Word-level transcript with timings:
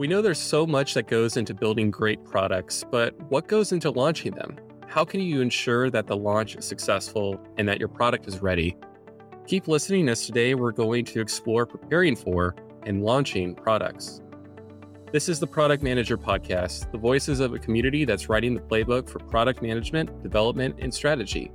We 0.00 0.08
know 0.08 0.22
there's 0.22 0.38
so 0.38 0.66
much 0.66 0.94
that 0.94 1.08
goes 1.08 1.36
into 1.36 1.52
building 1.52 1.90
great 1.90 2.24
products, 2.24 2.86
but 2.90 3.14
what 3.30 3.48
goes 3.48 3.70
into 3.70 3.90
launching 3.90 4.32
them? 4.32 4.56
How 4.86 5.04
can 5.04 5.20
you 5.20 5.42
ensure 5.42 5.90
that 5.90 6.06
the 6.06 6.16
launch 6.16 6.56
is 6.56 6.64
successful 6.64 7.38
and 7.58 7.68
that 7.68 7.78
your 7.78 7.88
product 7.88 8.26
is 8.26 8.40
ready? 8.40 8.78
Keep 9.46 9.68
listening 9.68 10.08
as 10.08 10.24
today 10.24 10.54
we're 10.54 10.72
going 10.72 11.04
to 11.04 11.20
explore 11.20 11.66
preparing 11.66 12.16
for 12.16 12.56
and 12.84 13.02
launching 13.02 13.54
products. 13.54 14.22
This 15.12 15.28
is 15.28 15.38
the 15.38 15.46
Product 15.46 15.82
Manager 15.82 16.16
Podcast, 16.16 16.90
the 16.92 16.96
voices 16.96 17.40
of 17.40 17.52
a 17.52 17.58
community 17.58 18.06
that's 18.06 18.30
writing 18.30 18.54
the 18.54 18.62
playbook 18.62 19.06
for 19.06 19.18
product 19.18 19.60
management, 19.60 20.22
development, 20.22 20.76
and 20.78 20.94
strategy. 20.94 21.52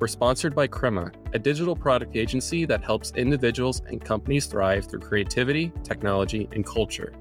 We're 0.00 0.08
sponsored 0.08 0.56
by 0.56 0.66
Crema, 0.66 1.12
a 1.32 1.38
digital 1.38 1.76
product 1.76 2.16
agency 2.16 2.64
that 2.64 2.82
helps 2.82 3.12
individuals 3.12 3.82
and 3.86 4.04
companies 4.04 4.46
thrive 4.46 4.86
through 4.86 4.98
creativity, 4.98 5.70
technology, 5.84 6.48
and 6.50 6.66
culture. 6.66 7.12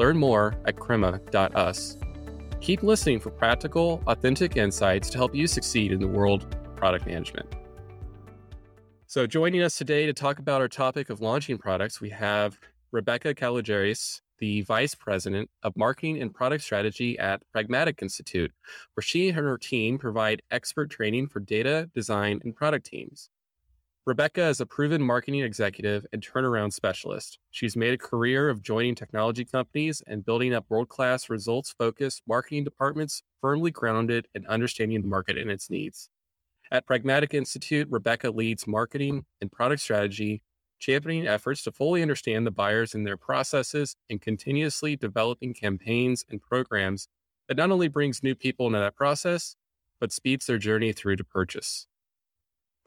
Learn 0.00 0.16
more 0.16 0.56
at 0.64 0.76
crema.us. 0.76 1.98
Keep 2.62 2.82
listening 2.82 3.20
for 3.20 3.28
practical, 3.28 4.02
authentic 4.06 4.56
insights 4.56 5.10
to 5.10 5.18
help 5.18 5.34
you 5.34 5.46
succeed 5.46 5.92
in 5.92 6.00
the 6.00 6.08
world 6.08 6.44
of 6.54 6.74
product 6.74 7.06
management. 7.06 7.54
So, 9.06 9.26
joining 9.26 9.60
us 9.60 9.76
today 9.76 10.06
to 10.06 10.14
talk 10.14 10.38
about 10.38 10.62
our 10.62 10.68
topic 10.68 11.10
of 11.10 11.20
launching 11.20 11.58
products, 11.58 12.00
we 12.00 12.08
have 12.08 12.58
Rebecca 12.92 13.34
Kalogeris, 13.34 14.22
the 14.38 14.62
Vice 14.62 14.94
President 14.94 15.50
of 15.64 15.76
Marketing 15.76 16.22
and 16.22 16.32
Product 16.32 16.64
Strategy 16.64 17.18
at 17.18 17.42
Pragmatic 17.52 18.00
Institute, 18.00 18.52
where 18.94 19.02
she 19.02 19.28
and 19.28 19.36
her 19.36 19.58
team 19.58 19.98
provide 19.98 20.40
expert 20.50 20.88
training 20.88 21.26
for 21.26 21.40
data, 21.40 21.90
design, 21.92 22.40
and 22.42 22.56
product 22.56 22.86
teams. 22.86 23.28
Rebecca 24.06 24.48
is 24.48 24.62
a 24.62 24.66
proven 24.66 25.02
marketing 25.02 25.40
executive 25.40 26.06
and 26.10 26.22
turnaround 26.22 26.72
specialist. 26.72 27.38
She's 27.50 27.76
made 27.76 27.92
a 27.92 27.98
career 27.98 28.48
of 28.48 28.62
joining 28.62 28.94
technology 28.94 29.44
companies 29.44 30.02
and 30.06 30.24
building 30.24 30.54
up 30.54 30.64
world 30.70 30.88
class, 30.88 31.28
results 31.28 31.74
focused 31.78 32.22
marketing 32.26 32.64
departments 32.64 33.22
firmly 33.42 33.70
grounded 33.70 34.26
in 34.34 34.46
understanding 34.46 35.02
the 35.02 35.06
market 35.06 35.36
and 35.36 35.50
its 35.50 35.68
needs. 35.68 36.08
At 36.72 36.86
Pragmatic 36.86 37.34
Institute, 37.34 37.88
Rebecca 37.90 38.30
leads 38.30 38.66
marketing 38.66 39.26
and 39.42 39.52
product 39.52 39.82
strategy, 39.82 40.42
championing 40.78 41.26
efforts 41.26 41.62
to 41.64 41.72
fully 41.72 42.00
understand 42.00 42.46
the 42.46 42.50
buyers 42.50 42.94
and 42.94 43.06
their 43.06 43.18
processes 43.18 43.96
and 44.08 44.18
continuously 44.18 44.96
developing 44.96 45.52
campaigns 45.52 46.24
and 46.30 46.40
programs 46.40 47.06
that 47.48 47.58
not 47.58 47.70
only 47.70 47.88
brings 47.88 48.22
new 48.22 48.34
people 48.34 48.66
into 48.66 48.78
that 48.78 48.96
process, 48.96 49.56
but 50.00 50.10
speeds 50.10 50.46
their 50.46 50.56
journey 50.56 50.94
through 50.94 51.16
to 51.16 51.24
purchase. 51.24 51.86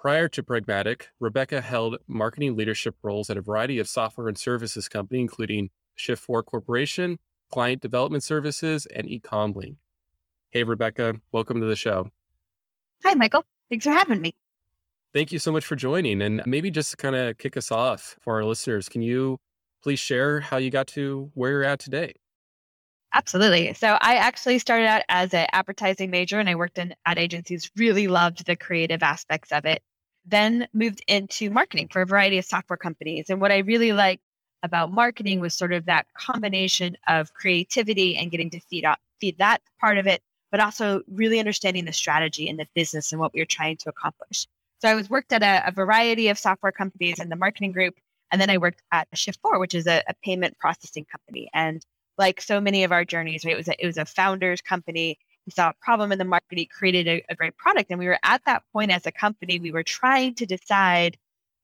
Prior 0.03 0.27
to 0.27 0.43
Pragmatic, 0.43 1.07
Rebecca 1.21 1.61
held 1.61 1.95
marketing 2.09 2.57
leadership 2.57 2.93
roles 3.03 3.29
at 3.29 3.37
a 3.37 3.41
variety 3.41 3.79
of 3.79 3.87
software 3.87 4.27
and 4.27 4.37
services 4.37 4.89
companies, 4.89 5.21
including 5.21 5.69
Shift4 5.97 6.43
Corporation, 6.43 7.19
Client 7.49 7.81
Development 7.81 8.21
Services, 8.21 8.85
and 8.85 9.07
Ecomlink. 9.07 9.77
Hey, 10.49 10.65
Rebecca, 10.65 11.15
welcome 11.31 11.61
to 11.61 11.67
the 11.67 11.77
show. 11.77 12.09
Hi, 13.05 13.13
Michael. 13.13 13.45
Thanks 13.69 13.85
for 13.85 13.91
having 13.91 14.19
me. 14.19 14.35
Thank 15.13 15.31
you 15.31 15.39
so 15.39 15.53
much 15.53 15.63
for 15.63 15.77
joining. 15.77 16.21
And 16.21 16.41
maybe 16.45 16.69
just 16.69 16.91
to 16.91 16.97
kind 16.97 17.15
of 17.15 17.37
kick 17.37 17.55
us 17.55 17.71
off 17.71 18.17
for 18.19 18.33
our 18.33 18.43
listeners, 18.43 18.89
can 18.89 19.01
you 19.01 19.39
please 19.81 19.99
share 19.99 20.41
how 20.41 20.57
you 20.57 20.69
got 20.69 20.87
to 20.87 21.31
where 21.33 21.51
you're 21.51 21.63
at 21.63 21.79
today? 21.79 22.11
Absolutely. 23.13 23.73
So 23.73 23.97
I 24.01 24.15
actually 24.15 24.59
started 24.59 24.87
out 24.87 25.03
as 25.07 25.33
an 25.33 25.47
advertising 25.53 26.11
major 26.11 26.41
and 26.41 26.49
I 26.49 26.55
worked 26.55 26.77
in 26.77 26.93
ad 27.05 27.17
agencies, 27.19 27.71
really 27.77 28.09
loved 28.09 28.45
the 28.45 28.57
creative 28.57 29.01
aspects 29.01 29.53
of 29.53 29.63
it 29.63 29.81
then 30.25 30.67
moved 30.73 31.03
into 31.07 31.49
marketing 31.49 31.89
for 31.91 32.01
a 32.01 32.05
variety 32.05 32.37
of 32.37 32.45
software 32.45 32.77
companies. 32.77 33.29
And 33.29 33.41
what 33.41 33.51
I 33.51 33.59
really 33.59 33.91
liked 33.93 34.23
about 34.63 34.91
marketing 34.91 35.39
was 35.39 35.53
sort 35.53 35.73
of 35.73 35.85
that 35.85 36.07
combination 36.17 36.95
of 37.07 37.33
creativity 37.33 38.15
and 38.15 38.31
getting 38.31 38.49
to 38.51 38.59
feed 38.61 38.85
up, 38.85 38.99
feed 39.19 39.37
that 39.37 39.61
part 39.79 39.97
of 39.97 40.07
it, 40.07 40.21
but 40.51 40.61
also 40.61 41.01
really 41.07 41.39
understanding 41.39 41.83
the 41.83 41.91
strategy 41.91 42.47
and 42.47 42.57
the 42.57 42.67
business 42.73 43.11
and 43.11 43.19
what 43.19 43.33
we 43.33 43.41
were 43.41 43.45
trying 43.45 43.75
to 43.77 43.89
accomplish. 43.89 44.47
So 44.79 44.89
I 44.89 44.95
was 44.95 45.09
worked 45.09 45.33
at 45.33 45.43
a, 45.43 45.67
a 45.67 45.71
variety 45.71 46.29
of 46.29 46.37
software 46.37 46.71
companies 46.71 47.19
in 47.19 47.29
the 47.29 47.35
marketing 47.35 47.71
group, 47.71 47.95
and 48.31 48.39
then 48.39 48.49
I 48.49 48.57
worked 48.57 48.81
at 48.91 49.09
Shift4, 49.11 49.59
which 49.59 49.75
is 49.75 49.87
a, 49.87 50.01
a 50.07 50.13
payment 50.23 50.57
processing 50.57 51.05
company. 51.05 51.49
And 51.53 51.85
like 52.17 52.39
so 52.39 52.61
many 52.61 52.83
of 52.83 52.91
our 52.91 53.03
journeys, 53.05 53.43
right, 53.43 53.53
it 53.53 53.57
was 53.57 53.67
a, 53.67 53.83
it 53.83 53.85
was 53.85 53.97
a 53.97 54.05
founder's 54.05 54.61
company 54.61 55.17
he 55.45 55.51
saw 55.51 55.69
a 55.69 55.75
problem 55.81 56.11
in 56.11 56.19
the 56.19 56.25
market. 56.25 56.57
He 56.57 56.65
created 56.65 57.07
a, 57.07 57.23
a 57.29 57.35
great 57.35 57.57
product. 57.57 57.89
And 57.89 57.99
we 57.99 58.07
were 58.07 58.19
at 58.23 58.43
that 58.45 58.63
point 58.71 58.91
as 58.91 59.05
a 59.05 59.11
company, 59.11 59.59
we 59.59 59.71
were 59.71 59.83
trying 59.83 60.35
to 60.35 60.45
decide 60.45 61.17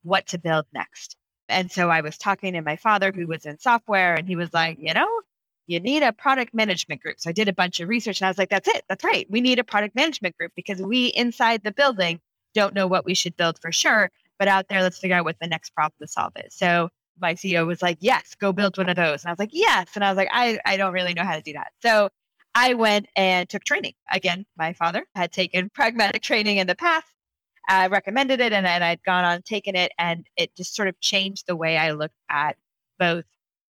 what 0.03 0.27
to 0.27 0.37
build 0.37 0.65
next. 0.73 1.15
And 1.47 1.71
so 1.71 1.89
I 1.89 2.01
was 2.01 2.17
talking 2.17 2.53
to 2.53 2.61
my 2.61 2.75
father, 2.75 3.11
who 3.11 3.25
was 3.25 3.45
in 3.45 3.57
software, 3.57 4.13
and 4.13 4.27
he 4.27 4.35
was 4.35 4.53
like, 4.53 4.77
you 4.79 4.93
know, 4.93 5.21
you 5.69 5.79
need 5.79 6.03
a 6.03 6.11
product 6.11 6.53
management 6.53 7.01
group. 7.01 7.19
So 7.19 7.29
I 7.29 7.33
did 7.33 7.47
a 7.47 7.53
bunch 7.53 7.79
of 7.79 7.89
research 7.89 8.21
and 8.21 8.27
I 8.27 8.29
was 8.29 8.37
like, 8.37 8.49
that's 8.49 8.67
it. 8.67 8.83
That's 8.89 9.03
right. 9.03 9.27
We 9.29 9.39
need 9.39 9.59
a 9.59 9.63
product 9.63 9.95
management 9.95 10.35
group 10.37 10.51
because 10.55 10.81
we 10.81 11.07
inside 11.07 11.63
the 11.63 11.71
building 11.71 12.19
don't 12.55 12.73
know 12.73 12.87
what 12.87 13.05
we 13.05 13.13
should 13.13 13.37
build 13.37 13.59
for 13.59 13.71
sure. 13.71 14.09
But 14.39 14.47
out 14.47 14.67
there, 14.67 14.81
let's 14.81 14.97
figure 14.97 15.15
out 15.15 15.25
what 15.25 15.37
the 15.39 15.47
next 15.47 15.71
problem 15.75 15.93
to 16.01 16.07
solve 16.07 16.33
is. 16.43 16.55
So 16.55 16.89
my 17.21 17.35
CEO 17.35 17.67
was 17.67 17.81
like, 17.81 17.97
yes, 17.99 18.35
go 18.35 18.51
build 18.51 18.77
one 18.77 18.89
of 18.89 18.95
those. 18.95 19.23
And 19.23 19.29
I 19.29 19.31
was 19.31 19.39
like, 19.39 19.51
yes. 19.51 19.89
And 19.95 20.03
I 20.03 20.09
was 20.09 20.17
like, 20.17 20.29
I, 20.31 20.59
I 20.65 20.77
don't 20.77 20.93
really 20.93 21.13
know 21.13 21.23
how 21.23 21.35
to 21.35 21.41
do 21.41 21.53
that. 21.53 21.71
So 21.81 22.09
I 22.55 22.73
went 22.73 23.07
and 23.15 23.47
took 23.47 23.63
training. 23.63 23.93
Again, 24.11 24.45
my 24.57 24.73
father 24.73 25.05
had 25.15 25.31
taken 25.31 25.69
pragmatic 25.73 26.21
training 26.21 26.57
in 26.57 26.67
the 26.67 26.75
past. 26.75 27.07
I 27.67 27.87
recommended 27.87 28.39
it 28.39 28.51
and, 28.51 28.65
and 28.65 28.83
I'd 28.83 29.03
gone 29.03 29.25
on 29.25 29.43
taking 29.43 29.75
it, 29.75 29.91
and 29.99 30.25
it 30.37 30.55
just 30.55 30.75
sort 30.75 30.87
of 30.87 30.99
changed 30.99 31.45
the 31.47 31.55
way 31.55 31.77
I 31.77 31.91
looked 31.91 32.17
at 32.29 32.57
both 32.97 33.25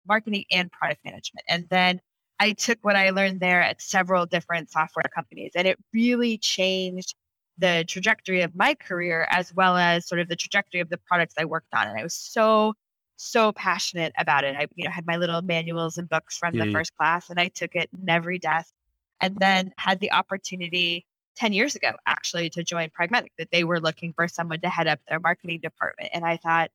marketing 0.07 0.45
and 0.51 0.72
product 0.72 1.03
management. 1.03 1.45
And 1.50 1.67
then 1.69 2.00
I 2.40 2.53
took 2.53 2.79
what 2.81 2.95
I 2.95 3.09
learned 3.09 3.41
there 3.41 3.62
at 3.62 3.81
several 3.81 4.25
different 4.25 4.72
software 4.72 5.09
companies, 5.13 5.51
and 5.56 5.67
it 5.67 5.78
really 5.94 6.38
changed 6.38 7.16
the 7.57 7.84
trajectory 7.88 8.41
of 8.41 8.56
my 8.56 8.73
career 8.73 9.28
as 9.29 9.53
well 9.53 9.75
as 9.75 10.07
sort 10.07 10.22
of 10.22 10.29
the 10.29 10.35
trajectory 10.35 10.79
of 10.79 10.90
the 10.90 10.97
products 10.97 11.35
I 11.38 11.44
worked 11.44 11.73
on. 11.73 11.88
And 11.88 12.00
I 12.00 12.03
was 12.03 12.13
so 12.13 12.73
so 13.19 13.52
passionate 13.52 14.13
about 14.18 14.46
it. 14.46 14.56
I, 14.56 14.68
you 14.75 14.85
know, 14.85 14.91
had 14.91 15.06
my 15.06 15.18
little 15.18 15.41
manuals 15.41 15.97
and 15.97 16.07
books 16.07 16.38
from 16.38 16.57
the 16.57 16.72
first 16.72 16.96
class, 16.96 17.30
and 17.30 17.40
I 17.40 17.50
took 17.50 17.75
it 17.75 17.90
in 18.02 18.09
every 18.09 18.40
desk. 18.40 18.74
And 19.22 19.35
then 19.35 19.74
had 19.78 20.00
the 20.00 20.13
opportunity 20.13 21.06
10 21.35 21.52
years 21.52 21.75
ago, 21.75 21.91
actually, 22.06 22.50
to 22.52 22.63
join 22.63 22.90
Pragmatic, 22.91 23.34
that 23.38 23.52
they 23.52 23.66
were 23.66 23.81
looking 23.81 24.13
for 24.13 24.29
someone 24.29 24.62
to 24.62 24.69
head 24.69 24.88
up 24.88 25.00
their 25.09 25.19
marketing 25.19 25.59
department. 25.59 26.12
And 26.13 26.24
I 26.24 26.38
thought, 26.38 26.72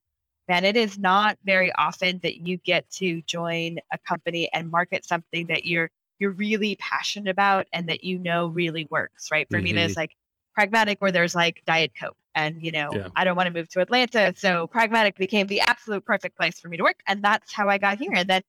man, 0.47 0.67
it 0.67 0.77
is 0.77 0.99
not 0.99 1.39
very 1.45 1.73
often 1.73 2.21
that 2.23 2.47
you 2.47 2.59
get 2.59 2.91
to 2.93 3.23
join 3.23 3.79
a 3.91 3.99
company 4.07 4.51
and 4.53 4.71
market 4.71 5.07
something 5.07 5.47
that 5.47 5.65
you're 5.65 5.91
you're 6.19 6.31
really 6.31 6.77
passionate 6.77 7.31
about 7.31 7.67
and 7.73 7.89
that 7.89 8.05
you 8.05 8.19
know 8.19 8.47
really 8.47 8.87
works, 8.91 9.31
right? 9.33 9.49
For 9.51 9.57
mm-hmm. 9.57 9.65
me, 9.65 9.73
there's 9.73 9.97
like 9.97 10.15
pragmatic 10.55 11.01
where 11.01 11.13
there's 11.13 11.35
like 11.35 11.63
Diet 11.67 11.93
Coke. 11.99 12.17
And, 12.35 12.63
you 12.63 12.73
know, 12.73 12.91
yeah. 12.93 13.09
I 13.15 13.25
don't 13.25 13.37
want 13.37 13.47
to 13.47 13.53
move 13.53 13.69
to 13.71 13.81
Atlanta. 13.81 14.35
So 14.37 14.67
pragmatic 14.67 15.17
became 15.17 15.47
the 15.47 15.61
absolute 15.61 16.05
perfect 16.05 16.37
place 16.37 16.59
for 16.59 16.69
me 16.69 16.77
to 16.77 16.83
work. 16.83 17.01
And 17.07 17.23
that's 17.23 17.53
how 17.53 17.69
I 17.69 17.79
got 17.79 17.99
here. 17.99 18.13
And 18.15 18.29
then 18.29 18.43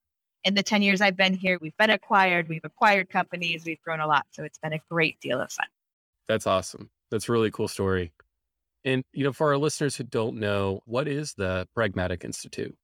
in 0.44 0.56
the 0.56 0.64
10 0.64 0.82
years 0.82 1.02
I've 1.02 1.18
been 1.18 1.34
here, 1.34 1.60
we've 1.62 1.78
been 1.78 1.92
acquired, 1.92 2.50
we've 2.50 2.64
acquired 2.64 3.10
companies, 3.10 3.64
we've 3.66 3.82
grown 3.82 4.00
a 4.00 4.08
lot. 4.08 4.26
So 4.32 4.44
it's 4.44 4.58
been 4.58 4.74
a 4.74 4.80
great 4.90 5.20
deal 5.20 5.40
of 5.40 5.52
fun. 5.52 5.68
That's 6.28 6.48
awesome. 6.48 6.90
That's 7.12 7.30
a 7.30 7.32
really 7.32 7.52
cool 7.52 7.68
story. 7.68 8.12
And, 8.84 9.04
you 9.14 9.24
know, 9.24 9.34
for 9.34 9.52
our 9.52 9.58
listeners 9.58 9.96
who 9.96 10.04
don't 10.04 10.38
know, 10.38 10.82
what 10.86 11.08
is 11.08 11.34
the 11.34 11.68
Pragmatic 11.76 12.24
Institute? 12.24 12.76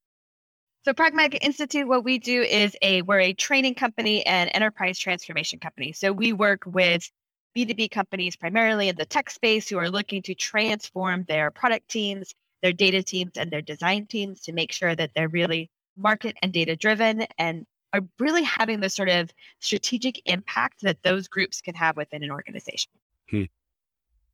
So 0.83 0.93
Pragmatic 0.93 1.43
Institute, 1.45 1.87
what 1.87 2.03
we 2.03 2.17
do 2.17 2.41
is 2.41 2.75
a 2.81 3.03
we're 3.03 3.19
a 3.19 3.33
training 3.33 3.75
company 3.75 4.25
and 4.25 4.49
enterprise 4.53 4.97
transformation 4.97 5.59
company. 5.59 5.91
So 5.91 6.11
we 6.11 6.33
work 6.33 6.63
with 6.65 7.07
B2B 7.55 7.91
companies, 7.91 8.35
primarily 8.35 8.89
in 8.89 8.95
the 8.95 9.05
tech 9.05 9.29
space, 9.29 9.69
who 9.69 9.77
are 9.77 9.89
looking 9.89 10.21
to 10.23 10.35
transform 10.35 11.25
their 11.27 11.51
product 11.51 11.89
teams, 11.89 12.33
their 12.61 12.73
data 12.73 13.03
teams, 13.03 13.31
and 13.35 13.51
their 13.51 13.61
design 13.61 14.05
teams 14.05 14.41
to 14.41 14.53
make 14.53 14.71
sure 14.71 14.95
that 14.95 15.11
they're 15.15 15.27
really 15.27 15.69
market 15.97 16.35
and 16.41 16.53
data 16.53 16.75
driven 16.75 17.25
and 17.37 17.65
are 17.93 18.01
really 18.19 18.43
having 18.43 18.79
the 18.79 18.89
sort 18.89 19.09
of 19.09 19.29
strategic 19.59 20.21
impact 20.25 20.81
that 20.81 21.03
those 21.03 21.27
groups 21.27 21.61
can 21.61 21.75
have 21.75 21.97
within 21.97 22.23
an 22.23 22.31
organization. 22.31 22.91
Hmm. 23.29 23.43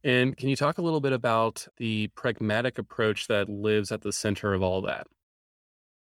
And 0.03 0.37
can 0.37 0.49
you 0.49 0.55
talk 0.55 0.77
a 0.77 0.81
little 0.81 1.01
bit 1.01 1.13
about 1.13 1.67
the 1.77 2.07
pragmatic 2.09 2.77
approach 2.77 3.27
that 3.27 3.49
lives 3.49 3.91
at 3.91 4.01
the 4.01 4.11
center 4.11 4.53
of 4.53 4.61
all 4.61 4.81
that? 4.83 5.07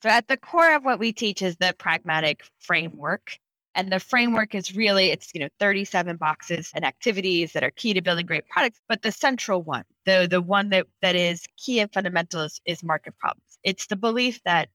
So, 0.02 0.10
at 0.10 0.28
the 0.28 0.36
core 0.36 0.76
of 0.76 0.84
what 0.84 1.00
we 1.00 1.14
teach 1.14 1.42
is 1.42 1.56
the 1.58 1.74
pragmatic 1.78 2.44
framework. 2.60 3.38
And 3.76 3.92
the 3.92 4.00
framework 4.00 4.54
is 4.54 4.76
really 4.76 5.12
it's 5.12 5.32
you 5.34 5.40
know 5.40 5.50
37 5.60 6.18
boxes 6.18 6.72
and 6.76 6.86
activities 6.86 7.54
that 7.54 7.64
are 7.64 7.72
key 7.72 7.94
to 7.94 8.02
building 8.02 8.26
great 8.26 8.48
products. 8.48 8.80
But 8.88 9.02
the 9.02 9.12
central 9.12 9.62
one, 9.64 9.84
the 10.06 10.28
the 10.30 10.42
one 10.42 10.70
that 10.70 10.88
that 11.02 11.16
is 11.16 11.46
key 11.58 11.80
and 11.80 11.92
fundamental 11.92 12.42
is, 12.42 12.62
is 12.66 12.84
market 12.84 13.18
problems. 13.18 13.58
It's 13.64 13.88
the 13.88 13.96
belief 13.96 14.42
that 14.44 14.70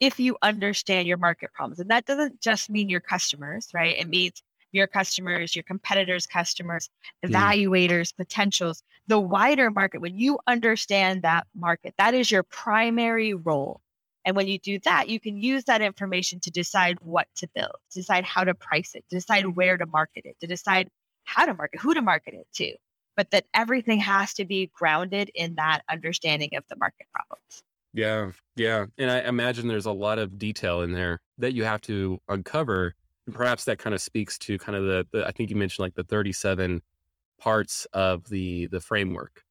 if 0.00 0.20
you 0.20 0.36
understand 0.42 1.08
your 1.08 1.16
market 1.16 1.52
problems, 1.52 1.80
and 1.80 1.90
that 1.90 2.06
doesn't 2.06 2.40
just 2.40 2.70
mean 2.70 2.88
your 2.88 3.00
customers, 3.00 3.68
right? 3.74 3.96
It 3.98 4.08
means 4.08 4.42
your 4.72 4.86
customers, 4.86 5.56
your 5.56 5.62
competitors' 5.62 6.26
customers, 6.26 6.90
mm. 7.24 7.30
evaluators, 7.30 8.14
potentials, 8.14 8.82
the 9.06 9.18
wider 9.18 9.70
market. 9.70 10.00
When 10.00 10.16
you 10.16 10.38
understand 10.46 11.22
that 11.22 11.46
market, 11.54 11.94
that 11.98 12.14
is 12.14 12.30
your 12.30 12.42
primary 12.42 13.34
role 13.34 13.80
And 14.28 14.36
when 14.36 14.46
you 14.46 14.58
do 14.58 14.78
that, 14.80 15.08
you 15.08 15.18
can 15.18 15.38
use 15.38 15.64
that 15.64 15.80
information 15.80 16.38
to 16.40 16.50
decide 16.50 16.98
what 17.00 17.28
to 17.36 17.48
build, 17.54 17.76
to 17.92 18.00
decide 18.00 18.24
how 18.24 18.44
to 18.44 18.52
price 18.52 18.90
it, 18.94 19.02
to 19.08 19.16
decide 19.16 19.44
mm-hmm. 19.44 19.54
where 19.54 19.78
to 19.78 19.86
market 19.86 20.26
it, 20.26 20.36
to 20.40 20.46
decide 20.46 20.90
how 21.24 21.46
to 21.46 21.54
market, 21.54 21.80
who 21.80 21.94
to 21.94 22.02
market 22.02 22.34
it 22.34 22.46
to. 22.56 22.74
But 23.16 23.30
that 23.30 23.46
everything 23.54 24.00
has 24.00 24.34
to 24.34 24.44
be 24.44 24.70
grounded 24.74 25.30
in 25.34 25.54
that 25.54 25.80
understanding 25.90 26.50
of 26.58 26.64
the 26.68 26.76
market 26.76 27.06
problems. 27.10 27.62
Yeah. 27.94 28.32
Yeah. 28.54 28.84
And 28.98 29.10
I 29.10 29.20
imagine 29.20 29.66
there's 29.66 29.86
a 29.86 29.92
lot 29.92 30.18
of 30.18 30.38
detail 30.38 30.82
in 30.82 30.92
there 30.92 31.22
that 31.38 31.54
you 31.54 31.64
have 31.64 31.80
to 31.82 32.18
uncover. 32.28 32.96
And 33.24 33.34
perhaps 33.34 33.64
that 33.64 33.78
kind 33.78 33.94
of 33.94 34.02
speaks 34.02 34.36
to 34.40 34.58
kind 34.58 34.76
of 34.76 34.84
the, 34.84 35.06
the 35.10 35.26
I 35.26 35.30
think 35.30 35.48
you 35.48 35.56
mentioned 35.56 35.84
like 35.84 35.94
the 35.94 36.04
37 36.04 36.82
parts 37.40 37.86
of 37.94 38.28
the 38.28 38.66
the 38.66 38.80
framework 38.80 39.42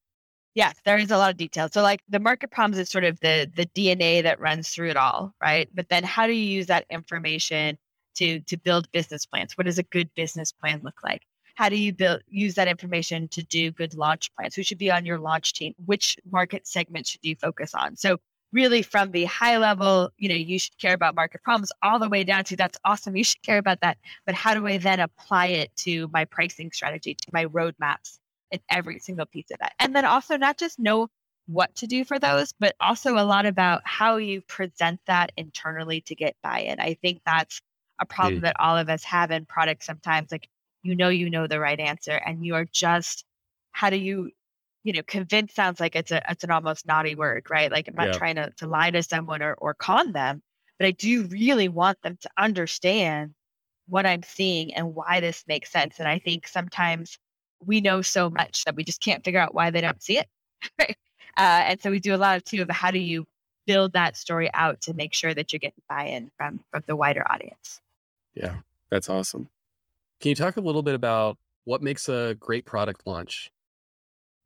Yes, 0.57 0.75
there 0.85 0.97
is 0.97 1.11
a 1.11 1.17
lot 1.19 1.29
of 1.29 1.37
detail. 1.37 1.69
So 1.71 1.83
like 1.83 2.01
the 2.09 2.19
market 2.19 2.49
problems 2.49 2.79
is 2.79 2.89
sort 2.89 3.03
of 3.03 3.19
the 3.19 3.47
the 3.55 3.67
DNA 3.67 4.23
that 4.23 4.39
runs 4.39 4.69
through 4.69 4.89
it 4.89 4.97
all, 4.97 5.31
right? 5.39 5.69
But 5.71 5.89
then 5.89 6.03
how 6.03 6.25
do 6.25 6.33
you 6.33 6.49
use 6.57 6.65
that 6.65 6.87
information 6.89 7.77
to 8.15 8.39
to 8.39 8.57
build 8.57 8.91
business 8.91 9.23
plans? 9.23 9.55
What 9.55 9.65
does 9.65 9.77
a 9.77 9.83
good 9.83 10.09
business 10.15 10.51
plan 10.51 10.81
look 10.83 11.03
like? 11.03 11.21
How 11.53 11.69
do 11.69 11.75
you 11.77 11.93
build 11.93 12.21
use 12.27 12.55
that 12.55 12.67
information 12.67 13.27
to 13.29 13.43
do 13.43 13.69
good 13.71 13.93
launch 13.93 14.33
plans? 14.35 14.55
Who 14.55 14.63
should 14.63 14.79
be 14.79 14.89
on 14.89 15.05
your 15.05 15.19
launch 15.19 15.53
team? 15.53 15.75
Which 15.85 16.17
market 16.31 16.65
segment 16.67 17.05
should 17.05 17.23
you 17.23 17.35
focus 17.35 17.75
on? 17.75 17.95
So 17.95 18.17
really 18.51 18.81
from 18.81 19.11
the 19.11 19.25
high 19.25 19.57
level, 19.59 20.09
you 20.17 20.27
know, 20.27 20.33
you 20.33 20.57
should 20.57 20.79
care 20.79 20.95
about 20.95 21.13
market 21.13 21.43
problems 21.43 21.71
all 21.83 21.99
the 21.99 22.09
way 22.09 22.23
down 22.23 22.43
to 22.45 22.55
that's 22.55 22.79
awesome. 22.83 23.15
You 23.15 23.23
should 23.25 23.43
care 23.43 23.59
about 23.59 23.81
that. 23.81 23.99
But 24.25 24.33
how 24.33 24.55
do 24.55 24.65
I 24.65 24.77
then 24.79 25.01
apply 25.01 25.47
it 25.47 25.69
to 25.85 26.09
my 26.11 26.25
pricing 26.25 26.71
strategy, 26.71 27.13
to 27.13 27.29
my 27.31 27.45
roadmaps? 27.45 28.17
In 28.51 28.59
every 28.69 28.99
single 28.99 29.25
piece 29.25 29.51
of 29.51 29.59
that. 29.59 29.73
And 29.79 29.95
then 29.95 30.05
also 30.05 30.37
not 30.37 30.57
just 30.57 30.79
know 30.79 31.09
what 31.47 31.73
to 31.75 31.87
do 31.87 32.03
for 32.03 32.19
those, 32.19 32.53
but 32.59 32.75
also 32.79 33.17
a 33.17 33.23
lot 33.23 33.45
about 33.45 33.81
how 33.85 34.17
you 34.17 34.41
present 34.41 34.99
that 35.07 35.31
internally 35.37 36.01
to 36.01 36.15
get 36.15 36.35
buy 36.43 36.59
in. 36.59 36.79
I 36.79 36.95
think 36.95 37.21
that's 37.25 37.61
a 37.99 38.05
problem 38.05 38.41
that 38.41 38.59
all 38.59 38.77
of 38.77 38.89
us 38.89 39.03
have 39.05 39.31
in 39.31 39.45
products 39.45 39.85
sometimes. 39.85 40.31
Like, 40.31 40.47
you 40.83 40.95
know, 40.95 41.09
you 41.09 41.29
know 41.29 41.47
the 41.47 41.59
right 41.59 41.79
answer, 41.79 42.11
and 42.11 42.45
you 42.45 42.55
are 42.55 42.65
just, 42.65 43.25
how 43.71 43.89
do 43.89 43.95
you, 43.95 44.31
you 44.83 44.93
know, 44.93 45.01
convince 45.07 45.53
sounds 45.53 45.79
like 45.79 45.95
it's 45.95 46.11
a 46.11 46.21
it's 46.29 46.43
an 46.43 46.51
almost 46.51 46.85
naughty 46.85 47.15
word, 47.15 47.47
right? 47.49 47.71
Like 47.71 47.87
I'm 47.87 47.95
not 47.95 48.07
yeah. 48.07 48.17
trying 48.17 48.35
to, 48.35 48.51
to 48.57 48.67
lie 48.67 48.91
to 48.91 49.03
someone 49.03 49.41
or, 49.41 49.53
or 49.55 49.73
con 49.73 50.11
them, 50.11 50.41
but 50.77 50.87
I 50.87 50.91
do 50.91 51.23
really 51.23 51.69
want 51.69 52.01
them 52.01 52.17
to 52.21 52.29
understand 52.37 53.33
what 53.87 54.05
I'm 54.05 54.23
seeing 54.23 54.73
and 54.73 54.93
why 54.93 55.21
this 55.21 55.43
makes 55.47 55.71
sense. 55.71 55.99
And 55.99 56.07
I 56.07 56.19
think 56.19 56.47
sometimes 56.47 57.17
we 57.65 57.81
know 57.81 58.01
so 58.01 58.29
much 58.29 58.63
that 58.65 58.75
we 58.75 58.83
just 58.83 59.01
can't 59.01 59.23
figure 59.23 59.39
out 59.39 59.53
why 59.53 59.69
they 59.71 59.81
don't 59.81 60.01
see 60.01 60.19
it. 60.19 60.27
uh, 60.79 60.85
and 61.37 61.81
so 61.81 61.91
we 61.91 61.99
do 61.99 62.15
a 62.15 62.17
lot 62.17 62.37
of 62.37 62.43
too 62.43 62.61
of 62.61 62.69
how 62.69 62.91
do 62.91 62.99
you 62.99 63.25
build 63.67 63.93
that 63.93 64.15
story 64.15 64.49
out 64.53 64.81
to 64.81 64.93
make 64.93 65.13
sure 65.13 65.33
that 65.33 65.51
you're 65.51 65.59
getting 65.59 65.83
buy-in 65.89 66.31
from 66.37 66.59
from 66.71 66.83
the 66.87 66.95
wider 66.95 67.29
audience. 67.29 67.81
Yeah, 68.33 68.55
that's 68.89 69.09
awesome. 69.09 69.49
Can 70.21 70.29
you 70.29 70.35
talk 70.35 70.57
a 70.57 70.61
little 70.61 70.81
bit 70.81 70.95
about 70.95 71.37
what 71.65 71.83
makes 71.83 72.09
a 72.09 72.35
great 72.39 72.65
product 72.65 73.05
launch? 73.05 73.51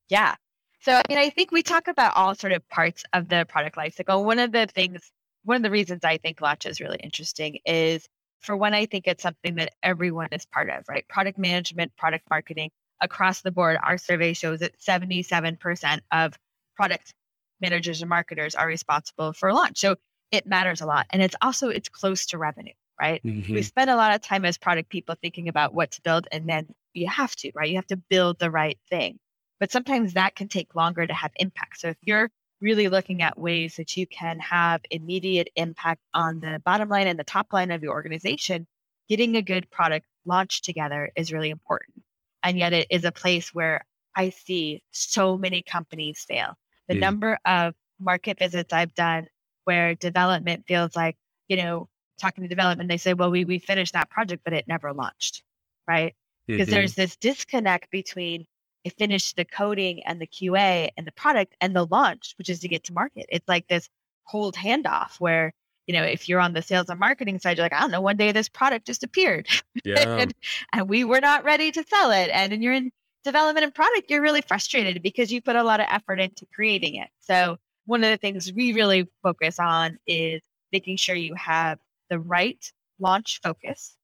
Yeah. 0.10 0.36
So 0.82 0.94
I 0.94 1.04
mean, 1.08 1.20
I 1.20 1.30
think 1.30 1.52
we 1.52 1.62
talk 1.62 1.88
about 1.88 2.16
all 2.16 2.36
sort 2.36 2.54
of 2.54 2.68
parts 2.68 3.04
of 3.14 3.30
the 3.30 3.46
product 3.48 3.78
lifecycle. 3.78 4.26
One 4.26 4.40
of 4.40 4.52
the 4.52 4.66
things, 4.66 5.12
one 5.44 5.58
of 5.58 5.64
the 5.64 5.72
reasons 5.72 6.04
I 6.04 6.18
think 6.18 6.42
launch 6.42 6.66
is 6.66 6.82
really 6.82 7.00
interesting 7.02 7.60
is 7.66 8.08
for 8.42 8.58
when 8.58 8.74
I 8.74 8.88
think 8.88 9.08
it's 9.08 9.22
something 9.22 9.56
that 9.56 9.74
everyone 9.84 10.30
is 10.32 10.46
part 10.48 10.70
of, 10.70 10.84
right? 10.90 11.08
Product 11.08 11.38
management, 11.38 11.96
product 11.96 12.28
marketing, 12.30 12.72
across 13.02 13.42
the 13.42 13.52
board, 13.52 13.78
our 13.84 13.98
survey 13.98 14.34
shows 14.34 14.60
that 14.60 14.80
77% 14.80 16.00
of 16.12 16.38
product 16.76 17.14
managers 17.60 18.02
and 18.02 18.10
marketers 18.10 18.56
are 18.56 18.68
responsible 18.68 19.34
for 19.34 19.54
launch. 19.54 19.80
So 19.80 19.96
it 20.32 20.48
matters 20.48 20.82
a 20.82 20.86
lot. 20.86 21.06
And 21.10 21.22
it's 21.22 21.36
also, 21.42 21.70
it's 21.70 21.90
close 21.90 22.26
to 22.28 22.38
revenue, 22.38 22.74
right? 23.00 23.22
Mm-hmm. 23.24 23.54
We 23.54 23.62
spend 23.64 23.90
a 23.90 23.96
lot 23.96 24.16
of 24.16 24.22
time 24.22 24.46
as 24.46 24.58
product 24.58 24.90
people 24.90 25.16
thinking 25.22 25.50
about 25.50 25.74
what 25.74 25.92
to 25.92 26.02
build 26.02 26.28
and 26.32 26.48
then 26.48 26.68
you 26.94 27.08
have 27.08 27.36
to, 27.38 27.52
right? 27.54 27.70
You 27.70 27.76
have 27.76 27.88
to 27.88 27.98
build 27.98 28.40
the 28.40 28.52
right 28.52 28.78
thing. 28.90 29.20
But 29.60 29.72
sometimes 29.72 30.14
that 30.14 30.36
can 30.36 30.48
take 30.48 30.74
longer 30.76 31.06
to 31.06 31.14
have 31.14 31.32
impact. 31.36 31.80
So 31.80 31.90
if 31.90 31.98
you're 32.02 32.30
really 32.62 32.88
looking 32.88 33.22
at 33.22 33.38
ways 33.38 33.76
that 33.76 33.98
you 33.98 34.08
can 34.08 34.40
have 34.40 34.82
immediate 34.90 35.50
impact 35.56 36.02
on 36.14 36.40
the 36.40 36.62
bottom 36.64 36.90
line 36.90 37.08
and 37.08 37.20
the 37.20 37.24
top 37.24 37.54
line 37.54 37.72
of 37.72 37.84
your 37.84 37.92
organization, 37.92 38.68
getting 39.10 39.36
a 39.36 39.42
good 39.42 39.70
product 39.70 40.06
launched 40.26 40.64
together 40.64 41.12
is 41.16 41.34
really 41.34 41.50
important. 41.50 42.04
And 42.44 42.58
yet 42.58 42.74
it 42.74 42.88
is 42.90 43.06
a 43.06 43.12
place 43.12 43.54
where 43.54 43.86
I 44.16 44.30
see 44.30 44.84
so 44.92 45.38
many 45.38 45.62
companies 45.62 46.26
fail. 46.28 46.56
The 46.88 46.96
yeah. 46.96 47.02
number 47.02 47.40
of 47.46 47.74
market 48.00 48.40
visits 48.40 48.74
I've 48.74 48.94
done 48.96 49.28
where 49.66 49.96
development 49.96 50.66
feels 50.68 50.96
like, 50.96 51.18
you 51.48 51.58
know, 51.58 51.88
talking 52.20 52.44
to 52.44 52.48
development, 52.48 52.90
they 52.90 52.98
say, 52.98 53.14
well, 53.14 53.32
we, 53.32 53.46
we 53.46 53.60
finished 53.60 53.94
that 53.94 54.10
project, 54.10 54.44
but 54.44 54.54
it 54.54 54.68
never 54.68 54.94
launched, 54.94 55.44
right? 55.88 56.16
Because 56.48 56.68
there's 56.68 56.96
this 56.96 57.16
disconnect 57.16 57.90
between 57.92 58.46
it 58.84 58.98
finished 58.98 59.36
the 59.36 59.46
coding 59.46 60.02
and 60.06 60.20
the 60.20 60.28
QA 60.28 60.90
and 60.98 61.06
the 61.06 61.12
product 61.12 61.56
and 61.62 61.76
the 61.76 61.86
launch, 61.86 62.34
which 62.38 62.50
is 62.50 62.60
to 62.62 62.68
get 62.68 62.84
to 62.86 62.94
market. 62.94 63.26
It's 63.30 63.48
like 63.48 63.68
this 63.68 63.88
cold 64.30 64.56
handoff 64.56 65.20
where 65.20 65.54
you 65.92 66.00
know, 66.00 66.06
if 66.06 66.30
you're 66.30 66.40
on 66.40 66.54
the 66.54 66.62
sales 66.62 66.88
and 66.90 66.98
marketing 66.98 67.38
side, 67.38 67.58
you're 67.58 67.66
like, 67.66 67.74
I 67.74 67.82
don't 67.82 67.92
know, 67.92 68.00
one 68.00 68.16
day 68.16 68.32
this 68.32 68.48
product 68.48 68.86
just 68.88 69.04
appeared. 69.04 69.48
Yeah. 69.84 70.20
and, 70.20 70.34
and 70.74 70.88
we 70.88 71.04
were 71.04 71.20
not 71.20 71.44
ready 71.44 71.72
to 71.72 71.84
sell 71.88 72.12
it. 72.12 72.30
And 72.32 72.52
then 72.52 72.62
you're 72.62 72.74
in 72.74 72.92
development 73.24 73.64
and 73.64 73.74
product, 73.74 74.10
you're 74.10 74.22
really 74.22 74.42
frustrated 74.42 75.02
because 75.02 75.32
you 75.32 75.42
put 75.42 75.56
a 75.56 75.64
lot 75.64 75.80
of 75.80 75.88
effort 75.90 76.20
into 76.20 76.46
creating 76.54 76.96
it. 76.96 77.10
So 77.20 77.58
one 77.86 78.04
of 78.04 78.12
the 78.12 78.18
things 78.18 78.54
we 78.54 78.74
really 78.74 79.08
focus 79.24 79.60
on 79.60 79.98
is 80.06 80.42
making 80.72 80.98
sure 80.98 81.16
you 81.16 81.34
have 81.36 81.80
the 82.10 82.20
right 82.20 82.72
launch 83.00 83.40
focus 83.44 83.98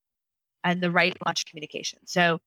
and 0.63 0.81
the 0.81 0.91
right 0.91 1.15
launch 1.25 1.45
communication. 1.45 1.99
So 2.05 2.39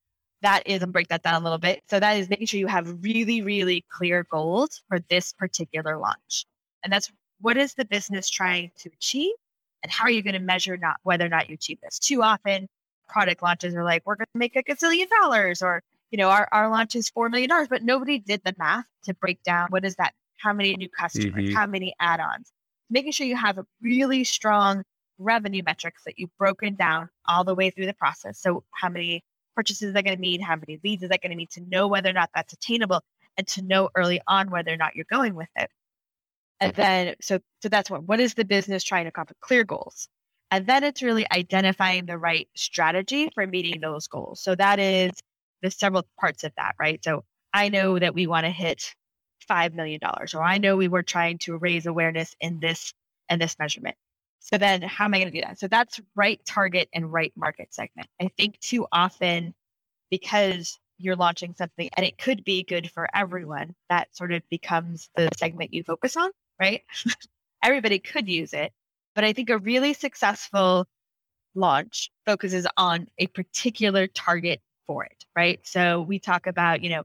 that 0.42 0.64
is, 0.66 0.82
and 0.82 0.92
break 0.92 1.08
that 1.08 1.22
down 1.22 1.40
a 1.40 1.44
little 1.44 1.58
bit. 1.58 1.82
So 1.88 2.00
that 2.00 2.16
is 2.16 2.28
making 2.28 2.48
sure 2.48 2.58
you 2.58 2.66
have 2.66 3.02
really, 3.02 3.42
really 3.42 3.84
clear 3.90 4.26
goals 4.30 4.82
for 4.88 4.98
this 5.08 5.32
particular 5.32 5.98
launch. 5.98 6.46
And 6.82 6.92
that's 6.92 7.12
what 7.40 7.56
is 7.56 7.74
the 7.74 7.84
business 7.84 8.28
trying 8.28 8.70
to 8.78 8.90
achieve 8.92 9.34
and 9.82 9.90
how 9.90 10.04
are 10.04 10.10
you 10.10 10.22
going 10.22 10.34
to 10.34 10.40
measure 10.40 10.76
not 10.76 10.96
whether 11.02 11.24
or 11.24 11.28
not 11.28 11.48
you 11.48 11.54
achieve 11.54 11.78
this? 11.82 11.98
Too 11.98 12.22
often 12.22 12.68
product 13.08 13.42
launches 13.42 13.74
are 13.74 13.84
like 13.84 14.02
we're 14.06 14.16
going 14.16 14.26
to 14.32 14.38
make 14.38 14.56
a 14.56 14.62
gazillion 14.62 15.08
dollars 15.08 15.62
or 15.62 15.82
you 16.10 16.18
know 16.18 16.28
our, 16.28 16.48
our 16.52 16.70
launch 16.70 16.94
is 16.94 17.08
four 17.10 17.28
million 17.28 17.48
dollars 17.48 17.66
but 17.68 17.82
nobody 17.82 18.20
did 18.20 18.40
the 18.44 18.54
math 18.56 18.84
to 19.02 19.12
break 19.14 19.42
down 19.42 19.66
what 19.70 19.84
is 19.84 19.96
that 19.96 20.14
how 20.36 20.52
many 20.52 20.76
new 20.76 20.88
customers 20.88 21.44
mm-hmm. 21.44 21.54
how 21.54 21.66
many 21.66 21.94
add-ons. 22.00 22.52
Making 22.88 23.12
sure 23.12 23.26
you 23.26 23.36
have 23.36 23.58
a 23.58 23.66
really 23.82 24.24
strong 24.24 24.84
revenue 25.18 25.62
metrics 25.64 26.02
that 26.04 26.18
you've 26.18 26.36
broken 26.38 26.74
down 26.74 27.08
all 27.26 27.44
the 27.44 27.54
way 27.54 27.70
through 27.70 27.86
the 27.86 27.94
process. 27.94 28.40
So 28.40 28.64
how 28.72 28.88
many 28.88 29.22
purchases 29.54 29.92
that 29.92 30.04
going 30.04 30.16
to 30.16 30.20
need? 30.20 30.40
How 30.40 30.56
many 30.56 30.80
leads 30.82 31.02
is 31.02 31.10
that 31.10 31.20
going 31.22 31.30
to 31.30 31.36
need? 31.36 31.50
To 31.50 31.60
know 31.68 31.86
whether 31.86 32.08
or 32.08 32.14
not 32.14 32.30
that's 32.34 32.52
attainable 32.52 33.02
and 33.36 33.46
to 33.48 33.62
know 33.62 33.90
early 33.94 34.20
on 34.26 34.50
whether 34.50 34.72
or 34.72 34.76
not 34.76 34.96
you're 34.96 35.06
going 35.10 35.34
with 35.34 35.48
it 35.56 35.70
and 36.60 36.74
then, 36.74 37.14
so, 37.20 37.38
so 37.62 37.68
that's 37.68 37.90
what, 37.90 38.04
what 38.04 38.20
is 38.20 38.34
the 38.34 38.44
business 38.44 38.84
trying 38.84 39.04
to 39.04 39.08
accomplish? 39.08 39.38
Clear 39.40 39.64
goals. 39.64 40.08
And 40.50 40.66
then 40.66 40.84
it's 40.84 41.02
really 41.02 41.26
identifying 41.30 42.06
the 42.06 42.18
right 42.18 42.48
strategy 42.56 43.30
for 43.34 43.46
meeting 43.46 43.80
those 43.80 44.08
goals. 44.08 44.42
So 44.42 44.54
that 44.56 44.78
is 44.78 45.12
the 45.62 45.70
several 45.70 46.06
parts 46.18 46.44
of 46.44 46.52
that, 46.56 46.74
right? 46.78 47.02
So 47.04 47.24
I 47.54 47.68
know 47.68 47.98
that 47.98 48.14
we 48.14 48.26
want 48.26 48.46
to 48.46 48.50
hit 48.50 48.94
$5 49.48 49.74
million, 49.74 50.00
or 50.04 50.42
I 50.42 50.58
know 50.58 50.76
we 50.76 50.88
were 50.88 51.02
trying 51.02 51.38
to 51.38 51.56
raise 51.56 51.86
awareness 51.86 52.34
in 52.40 52.60
this 52.60 52.92
and 53.28 53.40
this 53.40 53.58
measurement. 53.58 53.96
So 54.40 54.58
then 54.58 54.82
how 54.82 55.04
am 55.04 55.14
I 55.14 55.18
going 55.18 55.32
to 55.32 55.38
do 55.38 55.46
that? 55.46 55.58
So 55.58 55.68
that's 55.68 56.00
right 56.16 56.40
target 56.46 56.88
and 56.92 57.12
right 57.12 57.32
market 57.36 57.72
segment. 57.72 58.08
I 58.20 58.30
think 58.36 58.58
too 58.60 58.86
often 58.90 59.54
because 60.10 60.78
you're 60.98 61.16
launching 61.16 61.54
something 61.56 61.88
and 61.96 62.04
it 62.04 62.18
could 62.18 62.44
be 62.44 62.64
good 62.64 62.90
for 62.90 63.08
everyone, 63.14 63.74
that 63.88 64.14
sort 64.16 64.32
of 64.32 64.42
becomes 64.50 65.08
the 65.14 65.28
segment 65.36 65.72
you 65.72 65.84
focus 65.84 66.16
on 66.16 66.30
right? 66.60 66.82
Everybody 67.64 67.98
could 67.98 68.28
use 68.28 68.52
it. 68.52 68.72
But 69.14 69.24
I 69.24 69.32
think 69.32 69.50
a 69.50 69.58
really 69.58 69.92
successful 69.92 70.86
launch 71.54 72.10
focuses 72.26 72.66
on 72.76 73.08
a 73.18 73.26
particular 73.28 74.06
target 74.06 74.60
for 74.86 75.04
it, 75.04 75.24
right? 75.34 75.60
So 75.64 76.02
we 76.02 76.18
talk 76.18 76.46
about, 76.46 76.82
you 76.82 76.90
know, 76.90 77.02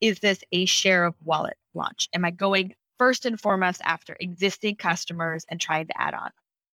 is 0.00 0.18
this 0.20 0.42
a 0.52 0.64
share 0.64 1.04
of 1.04 1.14
wallet 1.24 1.56
launch? 1.74 2.08
Am 2.14 2.24
I 2.24 2.30
going 2.30 2.74
first 2.98 3.26
and 3.26 3.40
foremost 3.40 3.80
after 3.84 4.16
existing 4.20 4.76
customers 4.76 5.44
and 5.48 5.60
trying 5.60 5.86
to 5.86 6.00
add 6.00 6.14
on? 6.14 6.30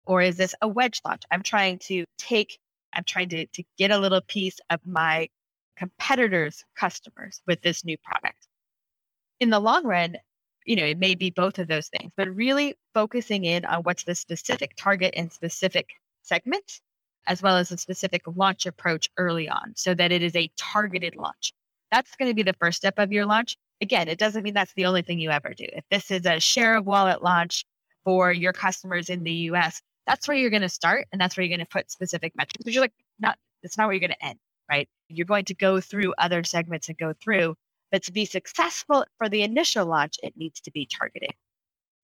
Or 0.06 0.22
is 0.22 0.36
this 0.36 0.54
a 0.62 0.68
wedge 0.68 1.00
launch? 1.04 1.22
I'm 1.30 1.42
trying 1.42 1.78
to 1.80 2.04
take, 2.18 2.58
I'm 2.94 3.04
trying 3.04 3.28
to, 3.30 3.46
to 3.46 3.62
get 3.76 3.90
a 3.90 3.98
little 3.98 4.22
piece 4.22 4.58
of 4.70 4.80
my 4.86 5.28
competitors' 5.76 6.64
customers 6.76 7.40
with 7.46 7.60
this 7.62 7.84
new 7.84 7.96
product. 7.98 8.48
In 9.40 9.50
the 9.50 9.60
long 9.60 9.84
run, 9.84 10.16
you 10.68 10.76
know, 10.76 10.84
it 10.84 10.98
may 10.98 11.14
be 11.14 11.30
both 11.30 11.58
of 11.58 11.66
those 11.66 11.88
things, 11.88 12.12
but 12.14 12.28
really 12.36 12.74
focusing 12.92 13.46
in 13.46 13.64
on 13.64 13.82
what's 13.84 14.04
the 14.04 14.14
specific 14.14 14.74
target 14.76 15.14
and 15.16 15.32
specific 15.32 15.88
segment, 16.22 16.82
as 17.26 17.40
well 17.40 17.56
as 17.56 17.72
a 17.72 17.78
specific 17.78 18.20
launch 18.36 18.66
approach 18.66 19.08
early 19.16 19.48
on 19.48 19.72
so 19.76 19.94
that 19.94 20.12
it 20.12 20.22
is 20.22 20.36
a 20.36 20.50
targeted 20.58 21.16
launch. 21.16 21.54
That's 21.90 22.14
going 22.16 22.30
to 22.30 22.34
be 22.34 22.42
the 22.42 22.56
first 22.60 22.76
step 22.76 22.98
of 22.98 23.10
your 23.10 23.24
launch. 23.24 23.56
Again, 23.80 24.08
it 24.08 24.18
doesn't 24.18 24.42
mean 24.42 24.52
that's 24.52 24.74
the 24.74 24.84
only 24.84 25.00
thing 25.00 25.18
you 25.18 25.30
ever 25.30 25.54
do. 25.56 25.64
If 25.72 25.84
this 25.90 26.10
is 26.10 26.26
a 26.26 26.38
share 26.38 26.76
of 26.76 26.84
wallet 26.84 27.22
launch 27.22 27.64
for 28.04 28.30
your 28.30 28.52
customers 28.52 29.08
in 29.08 29.24
the 29.24 29.32
US, 29.32 29.80
that's 30.06 30.28
where 30.28 30.36
you're 30.36 30.50
going 30.50 30.60
to 30.60 30.68
start 30.68 31.06
and 31.12 31.20
that's 31.20 31.34
where 31.34 31.44
you're 31.44 31.56
going 31.56 31.66
to 31.66 31.72
put 31.72 31.90
specific 31.90 32.34
metrics. 32.36 32.62
But 32.62 32.74
you're 32.74 32.82
like, 32.82 32.92
not, 33.18 33.38
it's 33.62 33.78
not 33.78 33.86
where 33.86 33.94
you're 33.94 34.06
going 34.06 34.18
to 34.20 34.26
end, 34.26 34.38
right? 34.70 34.86
You're 35.08 35.24
going 35.24 35.46
to 35.46 35.54
go 35.54 35.80
through 35.80 36.12
other 36.18 36.44
segments 36.44 36.90
and 36.90 36.98
go 36.98 37.14
through. 37.24 37.54
But 37.90 38.02
to 38.04 38.12
be 38.12 38.24
successful 38.24 39.04
for 39.16 39.28
the 39.28 39.42
initial 39.42 39.86
launch, 39.86 40.16
it 40.22 40.34
needs 40.36 40.60
to 40.60 40.70
be 40.70 40.86
targeted. 40.86 41.32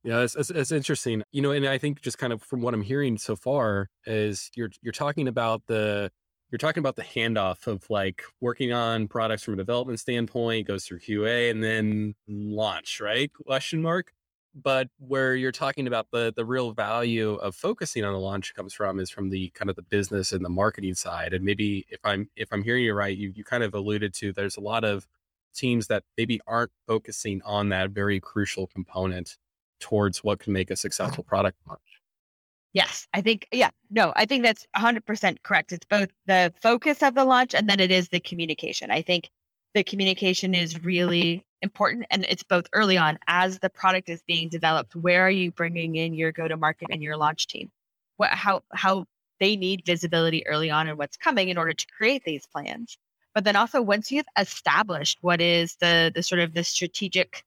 Yeah, 0.05 0.21
it's, 0.21 0.37
it's, 0.37 0.51
it's, 0.51 0.71
interesting. 0.71 1.23
You 1.33 1.41
know, 1.41 1.51
and 1.51 1.67
I 1.67 1.79
think 1.79 2.03
just 2.03 2.19
kind 2.19 2.33
of 2.33 2.43
from 2.43 2.61
what 2.61 2.75
I'm 2.75 2.83
hearing 2.83 3.17
so 3.17 3.37
far 3.37 3.89
is 4.05 4.51
you're 4.55 4.71
you're 4.83 4.93
talking 4.93 5.29
about 5.29 5.63
the 5.67 6.11
you're 6.51 6.59
talking 6.59 6.83
about 6.83 6.97
the 6.97 7.03
handoff 7.03 7.67
of 7.67 7.89
like 7.89 8.23
working 8.41 8.73
on 8.73 9.09
products 9.09 9.43
from 9.43 9.55
a 9.55 9.57
development 9.57 9.99
standpoint, 9.99 10.69
goes 10.69 10.85
through 10.85 11.01
QA 11.01 11.51
and 11.51 11.65
then 11.65 12.15
launch, 12.29 13.01
right? 13.01 13.33
Question 13.47 13.81
mark. 13.81 14.13
But 14.55 14.89
where 14.99 15.35
you're 15.35 15.53
talking 15.53 15.87
about 15.87 16.09
the 16.13 16.35
the 16.37 16.45
real 16.45 16.73
value 16.73 17.37
of 17.37 17.57
focusing 17.57 18.05
on 18.05 18.13
the 18.13 18.21
launch 18.21 18.55
comes 18.55 18.75
from 18.75 19.01
is 19.01 19.11
from 19.11 19.31
the 19.31 19.51
kind 19.55 19.71
of 19.71 19.77
the 19.77 19.83
business 19.83 20.33
and 20.33 20.45
the 20.45 20.51
marketing 20.51 20.95
side. 20.95 21.33
And 21.33 21.45
maybe 21.47 21.87
if 21.89 22.01
I'm 22.05 22.29
if 22.37 22.53
I'm 22.53 22.63
hearing 22.63 22.85
you 22.85 22.93
right, 22.93 23.17
you 23.17 23.33
you 23.35 23.43
kind 23.43 23.63
of 23.65 23.75
alluded 23.75 24.13
to 24.15 24.35
there's 24.35 24.59
a 24.59 24.61
lot 24.61 24.85
of 24.85 25.09
teams 25.55 25.87
that 25.89 26.05
maybe 26.17 26.41
aren't 26.47 26.73
focusing 26.87 27.41
on 27.45 27.71
that 27.71 27.91
very 27.91 28.21
crucial 28.21 28.67
component 28.67 29.37
towards 29.81 30.23
what 30.25 30.39
can 30.39 30.53
make 30.53 30.71
a 30.71 30.75
uh-huh. 30.75 30.79
successful 30.79 31.25
product 31.25 31.59
launch. 31.69 31.81
Yes, 32.73 33.07
I 33.15 33.21
think, 33.21 33.47
yeah, 33.53 33.71
no, 33.91 34.13
I 34.17 34.27
think 34.27 34.43
that's 34.43 34.67
100% 34.77 35.37
correct. 35.45 35.71
It's 35.71 35.87
both 35.87 36.09
the 36.27 36.53
focus 36.61 37.03
of 37.05 37.15
the 37.15 37.25
launch 37.25 37.55
and 37.55 37.69
then 37.69 37.79
it 37.79 37.93
is 37.93 38.09
the 38.09 38.19
communication. 38.19 38.91
I 38.91 39.01
think 39.01 39.31
the 39.75 39.85
communication 39.85 40.55
is 40.55 40.83
really 40.83 41.47
important 41.63 42.07
and 42.11 42.27
it's 42.29 42.43
both 42.43 42.67
early 42.73 42.99
on 42.99 43.19
as 43.29 43.61
the 43.61 43.71
product 43.71 44.09
is 44.09 44.23
being 44.27 44.49
developed. 44.49 44.97
Where 44.97 45.25
are 45.25 45.31
you 45.31 45.53
bringing 45.53 45.95
in 45.95 46.15
your 46.15 46.33
go 46.33 46.49
to 46.49 46.57
market 46.57 46.89
and 46.91 47.01
your 47.01 47.17
launch 47.17 47.47
team? 47.47 47.71
What, 48.17 48.31
how, 48.31 48.63
how 48.73 49.07
they 49.41 49.57
need 49.57 49.85
visibility 49.85 50.47
early 50.47 50.71
on 50.71 50.89
and 50.89 50.99
what's 50.99 51.17
coming 51.17 51.49
in 51.49 51.59
order 51.59 51.73
to 51.73 51.87
create 51.97 52.25
these 52.25 52.47
plans. 52.47 52.97
But 53.35 53.45
then 53.45 53.57
also 53.57 53.83
once 53.83 54.13
you've 54.13 54.27
established 54.39 55.19
what 55.21 55.41
is 55.41 55.77
the, 55.81 56.13
the 56.15 56.23
sort 56.23 56.41
of 56.41 56.55
the 56.55 56.63
strategic 56.65 57.43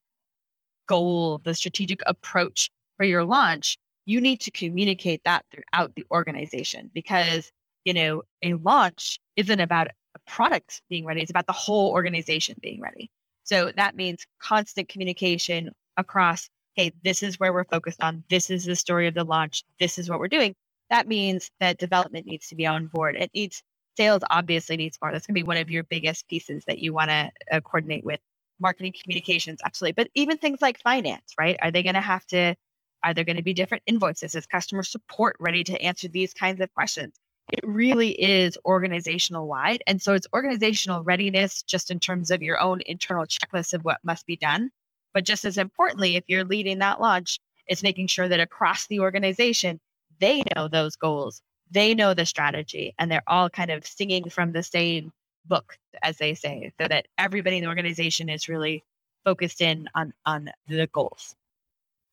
goal, 0.87 1.39
the 1.43 1.53
strategic 1.53 2.01
approach 2.05 2.69
for 2.97 3.05
your 3.05 3.23
launch, 3.23 3.77
you 4.05 4.21
need 4.21 4.41
to 4.41 4.51
communicate 4.51 5.21
that 5.25 5.45
throughout 5.51 5.93
the 5.95 6.05
organization 6.11 6.89
because, 6.93 7.51
you 7.85 7.93
know, 7.93 8.23
a 8.43 8.53
launch 8.55 9.19
isn't 9.35 9.59
about 9.59 9.87
a 9.87 10.19
product 10.25 10.81
being 10.89 11.05
ready, 11.05 11.21
it's 11.21 11.31
about 11.31 11.47
the 11.47 11.53
whole 11.53 11.91
organization 11.91 12.55
being 12.61 12.81
ready. 12.81 13.09
So 13.43 13.71
that 13.77 13.95
means 13.95 14.25
constant 14.41 14.89
communication 14.89 15.71
across, 15.95 16.49
hey, 16.73 16.91
this 17.03 17.23
is 17.23 17.39
where 17.39 17.53
we're 17.53 17.63
focused 17.65 18.03
on, 18.03 18.23
this 18.29 18.49
is 18.49 18.65
the 18.65 18.75
story 18.75 19.07
of 19.07 19.13
the 19.13 19.23
launch, 19.23 19.63
this 19.79 19.97
is 19.97 20.09
what 20.09 20.19
we're 20.19 20.27
doing. 20.27 20.53
That 20.89 21.07
means 21.07 21.49
that 21.59 21.77
development 21.77 22.25
needs 22.25 22.47
to 22.47 22.55
be 22.55 22.65
on 22.65 22.87
board. 22.87 23.15
It 23.17 23.31
needs 23.33 23.61
sales 23.97 24.21
obviously 24.29 24.77
needs 24.77 24.97
more. 25.01 25.11
That's 25.11 25.27
going 25.27 25.35
to 25.35 25.43
be 25.43 25.47
one 25.47 25.57
of 25.57 25.69
your 25.69 25.83
biggest 25.83 26.27
pieces 26.27 26.63
that 26.67 26.79
you 26.79 26.93
want 26.93 27.09
to 27.09 27.31
uh, 27.51 27.59
coordinate 27.61 28.05
with 28.05 28.19
marketing 28.59 28.93
communications, 29.01 29.59
absolutely. 29.65 29.93
But 29.93 30.09
even 30.15 30.37
things 30.37 30.61
like 30.61 30.79
finance, 30.79 31.33
right? 31.39 31.57
Are 31.61 31.71
they 31.71 31.83
going 31.83 31.95
to 31.95 32.01
have 32.01 32.25
to 32.27 32.55
are 33.03 33.13
there 33.13 33.23
going 33.23 33.37
to 33.37 33.43
be 33.43 33.53
different 33.53 33.83
invoices? 33.85 34.35
Is 34.35 34.45
customer 34.47 34.83
support 34.83 35.35
ready 35.39 35.63
to 35.65 35.81
answer 35.81 36.07
these 36.07 36.33
kinds 36.33 36.61
of 36.61 36.73
questions? 36.73 37.13
It 37.53 37.63
really 37.63 38.09
is 38.11 38.57
organizational 38.65 39.47
wide. 39.47 39.81
And 39.87 40.01
so 40.01 40.13
it's 40.13 40.27
organizational 40.33 41.03
readiness 41.03 41.63
just 41.63 41.91
in 41.91 41.99
terms 41.99 42.31
of 42.31 42.41
your 42.41 42.59
own 42.59 42.81
internal 42.85 43.25
checklist 43.25 43.73
of 43.73 43.85
what 43.85 44.03
must 44.03 44.25
be 44.25 44.35
done. 44.35 44.71
But 45.13 45.23
just 45.23 45.45
as 45.45 45.57
importantly, 45.57 46.15
if 46.15 46.25
you're 46.27 46.43
leading 46.43 46.79
that 46.79 46.99
launch, 46.99 47.39
it's 47.67 47.83
making 47.83 48.07
sure 48.07 48.27
that 48.27 48.39
across 48.39 48.87
the 48.87 48.99
organization, 48.99 49.79
they 50.19 50.43
know 50.55 50.67
those 50.67 50.95
goals, 50.95 51.41
they 51.71 51.93
know 51.93 52.13
the 52.13 52.25
strategy, 52.25 52.93
and 52.97 53.11
they're 53.11 53.23
all 53.27 53.49
kind 53.49 53.71
of 53.71 53.85
singing 53.85 54.29
from 54.29 54.51
the 54.51 54.63
same 54.63 55.11
book, 55.45 55.77
as 56.03 56.17
they 56.17 56.33
say, 56.33 56.71
so 56.79 56.87
that 56.87 57.07
everybody 57.17 57.57
in 57.57 57.63
the 57.63 57.69
organization 57.69 58.29
is 58.29 58.49
really 58.49 58.83
focused 59.25 59.61
in 59.61 59.87
on 59.95 60.13
on 60.25 60.49
the 60.67 60.87
goals. 60.87 61.35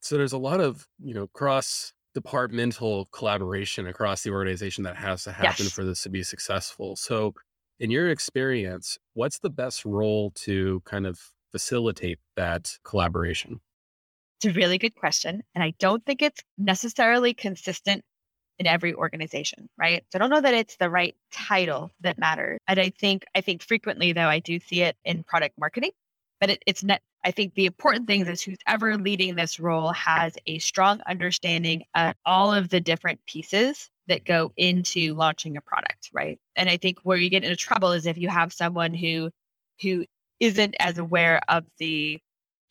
So 0.00 0.16
there's 0.16 0.32
a 0.32 0.38
lot 0.38 0.60
of, 0.60 0.86
you 1.02 1.14
know, 1.14 1.28
cross 1.28 1.92
departmental 2.14 3.06
collaboration 3.06 3.86
across 3.86 4.22
the 4.22 4.30
organization 4.30 4.84
that 4.84 4.96
has 4.96 5.24
to 5.24 5.32
happen 5.32 5.64
yes. 5.64 5.72
for 5.72 5.84
this 5.84 6.02
to 6.02 6.10
be 6.10 6.22
successful. 6.22 6.94
So 6.96 7.34
in 7.80 7.90
your 7.90 8.10
experience, 8.10 8.98
what's 9.14 9.38
the 9.38 9.50
best 9.50 9.84
role 9.84 10.30
to 10.36 10.80
kind 10.84 11.06
of 11.06 11.18
facilitate 11.50 12.18
that 12.36 12.78
collaboration? 12.84 13.60
It's 14.38 14.54
a 14.54 14.58
really 14.58 14.78
good 14.78 14.94
question. 14.94 15.42
And 15.54 15.64
I 15.64 15.74
don't 15.78 16.04
think 16.04 16.22
it's 16.22 16.42
necessarily 16.58 17.34
consistent 17.34 18.04
in 18.58 18.66
every 18.66 18.94
organization, 18.94 19.68
right? 19.78 20.04
So 20.10 20.18
I 20.18 20.20
don't 20.20 20.30
know 20.30 20.40
that 20.40 20.54
it's 20.54 20.76
the 20.76 20.90
right 20.90 21.16
title 21.32 21.90
that 22.00 22.18
matters. 22.18 22.58
And 22.68 22.78
I 22.78 22.90
think 22.90 23.24
I 23.34 23.40
think 23.40 23.62
frequently 23.62 24.12
though 24.12 24.28
I 24.28 24.38
do 24.38 24.60
see 24.60 24.82
it 24.82 24.96
in 25.04 25.24
product 25.24 25.58
marketing 25.58 25.90
but 26.44 26.50
it, 26.50 26.62
it's 26.66 26.84
not 26.84 27.00
i 27.24 27.30
think 27.30 27.54
the 27.54 27.66
important 27.66 28.06
thing 28.06 28.26
is 28.26 28.42
who's 28.42 28.58
ever 28.66 28.96
leading 28.98 29.34
this 29.34 29.58
role 29.58 29.92
has 29.92 30.36
a 30.46 30.58
strong 30.58 31.00
understanding 31.06 31.82
of 31.94 32.14
all 32.26 32.52
of 32.52 32.68
the 32.68 32.80
different 32.80 33.18
pieces 33.26 33.90
that 34.08 34.26
go 34.26 34.52
into 34.58 35.14
launching 35.14 35.56
a 35.56 35.60
product 35.62 36.10
right 36.12 36.38
and 36.56 36.68
i 36.68 36.76
think 36.76 36.98
where 37.02 37.16
you 37.16 37.30
get 37.30 37.44
into 37.44 37.56
trouble 37.56 37.92
is 37.92 38.06
if 38.06 38.18
you 38.18 38.28
have 38.28 38.52
someone 38.52 38.92
who 38.92 39.30
who 39.80 40.04
isn't 40.40 40.74
as 40.78 40.98
aware 40.98 41.40
of 41.48 41.64
the 41.78 42.20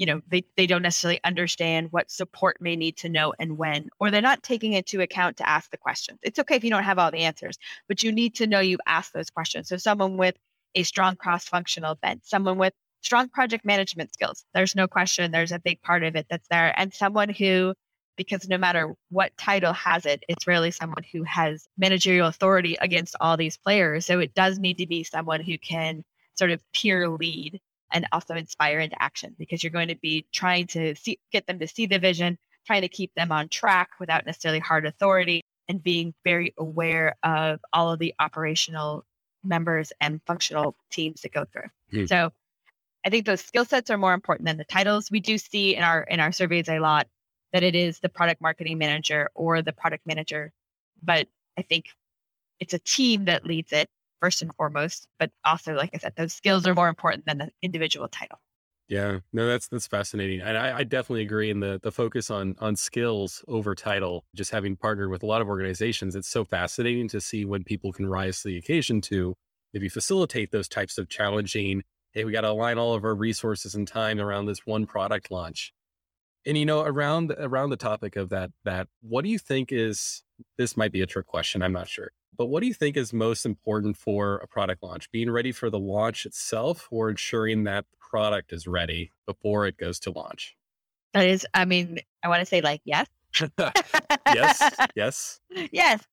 you 0.03 0.07
know 0.07 0.21
they, 0.27 0.43
they 0.57 0.67
don't 0.67 0.81
necessarily 0.81 1.21
understand 1.23 1.87
what 1.91 2.11
support 2.11 2.57
may 2.59 2.75
need 2.75 2.97
to 2.97 3.07
know 3.07 3.33
and 3.39 3.57
when 3.57 3.87
or 4.01 4.11
they're 4.11 4.21
not 4.21 4.43
taking 4.43 4.73
into 4.73 4.99
account 4.99 5.37
to 5.37 5.47
ask 5.47 5.71
the 5.71 5.77
questions 5.77 6.19
it's 6.23 6.39
okay 6.39 6.55
if 6.55 6.63
you 6.63 6.69
don't 6.69 6.83
have 6.83 6.99
all 6.99 7.09
the 7.09 7.19
answers 7.19 7.57
but 7.87 8.03
you 8.03 8.11
need 8.11 8.35
to 8.35 8.47
know 8.47 8.59
you've 8.59 8.81
asked 8.85 9.13
those 9.13 9.29
questions 9.29 9.69
so 9.69 9.77
someone 9.77 10.17
with 10.17 10.35
a 10.75 10.83
strong 10.83 11.15
cross-functional 11.15 11.95
bent 12.01 12.21
someone 12.25 12.57
with 12.57 12.73
strong 13.03 13.29
project 13.29 13.65
management 13.65 14.13
skills. 14.13 14.45
There's 14.53 14.75
no 14.75 14.87
question. 14.87 15.31
There's 15.31 15.51
a 15.51 15.59
big 15.59 15.81
part 15.81 16.03
of 16.03 16.15
it 16.15 16.25
that's 16.29 16.47
there. 16.49 16.73
And 16.79 16.93
someone 16.93 17.29
who, 17.29 17.75
because 18.15 18.47
no 18.47 18.57
matter 18.57 18.93
what 19.09 19.35
title 19.37 19.73
has 19.73 20.05
it, 20.05 20.23
it's 20.27 20.47
really 20.47 20.71
someone 20.71 21.03
who 21.11 21.23
has 21.23 21.67
managerial 21.77 22.27
authority 22.27 22.77
against 22.79 23.15
all 23.19 23.37
these 23.37 23.57
players. 23.57 24.05
So 24.05 24.19
it 24.19 24.33
does 24.33 24.57
need 24.57 24.77
to 24.77 24.87
be 24.87 25.03
someone 25.03 25.41
who 25.41 25.57
can 25.57 26.03
sort 26.35 26.51
of 26.51 26.61
peer 26.73 27.09
lead 27.09 27.59
and 27.93 28.07
also 28.11 28.33
inspire 28.33 28.79
into 28.79 29.01
action 29.01 29.35
because 29.37 29.63
you're 29.63 29.71
going 29.71 29.87
to 29.87 29.95
be 29.95 30.25
trying 30.33 30.67
to 30.67 30.95
see, 30.95 31.19
get 31.31 31.45
them 31.47 31.59
to 31.59 31.67
see 31.67 31.85
the 31.85 31.99
vision, 31.99 32.37
trying 32.65 32.81
to 32.81 32.89
keep 32.89 33.13
them 33.15 33.31
on 33.31 33.47
track 33.47 33.89
without 33.99 34.25
necessarily 34.25 34.59
hard 34.59 34.85
authority 34.85 35.41
and 35.69 35.81
being 35.81 36.13
very 36.23 36.53
aware 36.57 37.15
of 37.23 37.59
all 37.71 37.91
of 37.91 37.99
the 37.99 38.13
operational 38.19 39.05
members 39.43 39.93
and 40.01 40.19
functional 40.25 40.75
teams 40.91 41.21
that 41.21 41.31
go 41.31 41.45
through. 41.45 41.69
Mm. 41.93 42.09
So 42.09 42.31
I 43.05 43.09
think 43.09 43.25
those 43.25 43.41
skill 43.41 43.65
sets 43.65 43.89
are 43.89 43.97
more 43.97 44.13
important 44.13 44.47
than 44.47 44.57
the 44.57 44.65
titles. 44.65 45.11
We 45.11 45.19
do 45.19 45.37
see 45.37 45.75
in 45.75 45.83
our 45.83 46.03
in 46.03 46.19
our 46.19 46.31
surveys 46.31 46.69
a 46.69 46.79
lot 46.79 47.07
that 47.51 47.63
it 47.63 47.75
is 47.75 47.99
the 47.99 48.09
product 48.09 48.41
marketing 48.41 48.77
manager 48.77 49.29
or 49.35 49.61
the 49.61 49.73
product 49.73 50.07
manager, 50.07 50.51
but 51.03 51.27
I 51.57 51.61
think 51.61 51.85
it's 52.59 52.73
a 52.73 52.79
team 52.79 53.25
that 53.25 53.45
leads 53.45 53.71
it 53.73 53.89
first 54.23 54.41
and 54.41 54.55
foremost. 54.55 55.07
But 55.19 55.31
also, 55.43 55.73
like 55.73 55.89
I 55.93 55.97
said, 55.97 56.13
those 56.15 56.33
skills 56.33 56.65
are 56.65 56.73
more 56.73 56.87
important 56.87 57.25
than 57.25 57.39
the 57.39 57.49
individual 57.61 58.07
title. 58.07 58.39
Yeah, 58.87 59.19
no, 59.31 59.47
that's 59.47 59.67
that's 59.67 59.87
fascinating, 59.87 60.41
and 60.41 60.57
I, 60.57 60.79
I, 60.79 60.83
definitely 60.83 61.21
agree 61.21 61.49
in 61.49 61.61
the 61.61 61.79
the 61.81 61.91
focus 61.91 62.29
on 62.29 62.55
on 62.59 62.75
skills 62.75 63.43
over 63.47 63.75
title. 63.75 64.25
Just 64.35 64.51
having 64.51 64.75
partnered 64.75 65.09
with 65.09 65.23
a 65.23 65.25
lot 65.25 65.41
of 65.41 65.47
organizations, 65.47 66.15
it's 66.17 66.27
so 66.27 66.43
fascinating 66.43 67.07
to 67.07 67.21
see 67.21 67.45
when 67.45 67.63
people 67.63 67.93
can 67.93 68.05
rise 68.05 68.41
to 68.41 68.49
the 68.49 68.57
occasion 68.57 68.99
to 69.01 69.35
maybe 69.73 69.87
facilitate 69.87 70.51
those 70.51 70.67
types 70.67 70.97
of 70.97 71.07
challenging 71.07 71.81
hey, 72.13 72.25
we 72.25 72.31
got 72.31 72.41
to 72.41 72.49
align 72.49 72.77
all 72.77 72.93
of 72.93 73.03
our 73.03 73.15
resources 73.15 73.75
and 73.75 73.87
time 73.87 74.19
around 74.19 74.45
this 74.45 74.65
one 74.65 74.85
product 74.85 75.31
launch. 75.31 75.73
And 76.45 76.57
you 76.57 76.65
know, 76.65 76.81
around 76.81 77.33
around 77.37 77.69
the 77.69 77.77
topic 77.77 78.15
of 78.15 78.29
that, 78.29 78.51
that 78.65 78.87
what 79.01 79.23
do 79.23 79.29
you 79.29 79.39
think 79.39 79.71
is 79.71 80.23
this 80.57 80.77
might 80.77 80.91
be 80.91 81.01
a 81.01 81.05
trick 81.05 81.25
question, 81.25 81.63
I'm 81.63 81.73
not 81.73 81.87
sure. 81.87 82.11
But 82.37 82.47
what 82.47 82.61
do 82.61 82.67
you 82.67 82.73
think 82.73 82.97
is 82.97 83.13
most 83.13 83.45
important 83.45 83.97
for 83.97 84.37
a 84.37 84.47
product 84.47 84.83
launch? 84.83 85.11
Being 85.11 85.29
ready 85.29 85.51
for 85.51 85.69
the 85.69 85.79
launch 85.79 86.25
itself 86.25 86.87
or 86.91 87.09
ensuring 87.09 87.63
that 87.65 87.85
the 87.91 87.97
product 87.99 88.53
is 88.53 88.67
ready 88.67 89.11
before 89.25 89.65
it 89.65 89.77
goes 89.77 89.99
to 90.01 90.11
launch? 90.11 90.55
That 91.13 91.27
is, 91.27 91.45
I 91.53 91.65
mean, 91.65 91.99
I 92.23 92.29
want 92.29 92.41
to 92.41 92.45
say 92.45 92.61
like 92.61 92.81
yes. 92.85 93.07
yes, 94.27 94.75
yes. 94.95 95.39
Yes. 95.71 96.03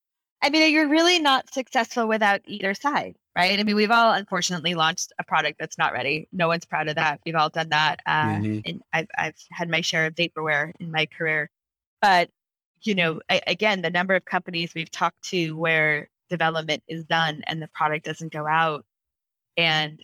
I 0.43 0.49
mean, 0.49 0.73
you're 0.73 0.89
really 0.89 1.19
not 1.19 1.53
successful 1.53 2.09
without 2.09 2.41
either 2.47 2.73
side 2.73 3.15
right? 3.41 3.59
I 3.59 3.63
mean, 3.63 3.75
we've 3.75 3.91
all 3.91 4.13
unfortunately 4.13 4.75
launched 4.75 5.15
a 5.19 5.25
product 5.25 5.59
that's 5.59 5.79
not 5.79 5.95
ready. 5.95 6.29
No 6.31 6.47
one's 6.47 6.67
proud 6.67 6.89
of 6.89 6.97
that. 6.97 7.21
We've 7.25 7.35
all 7.35 7.49
done 7.49 7.71
that. 7.71 8.01
Uh, 8.05 8.25
mm-hmm. 8.25 8.59
And 8.67 8.83
I've, 8.93 9.07
I've 9.17 9.37
had 9.51 9.71
my 9.71 9.81
share 9.81 10.05
of 10.05 10.15
vaporware 10.15 10.73
in 10.79 10.93
my 10.93 11.07
career. 11.07 11.49
But, 12.03 12.29
you 12.83 12.95
know, 12.95 13.21
I, 13.31 13.41
again, 13.47 13.81
the 13.81 13.91
number 13.91 14.15
of 14.15 14.27
companies 14.27 14.75
we've 14.75 14.91
talked 14.91 15.23
to 15.31 15.57
where 15.57 16.09
development 16.31 16.83
is 16.89 17.05
done 17.05 17.43
and 17.47 17.61
the 17.61 17.69
product 17.69 18.07
doesn't 18.07 18.33
go 18.33 18.47
out 18.47 18.85
and 19.57 20.03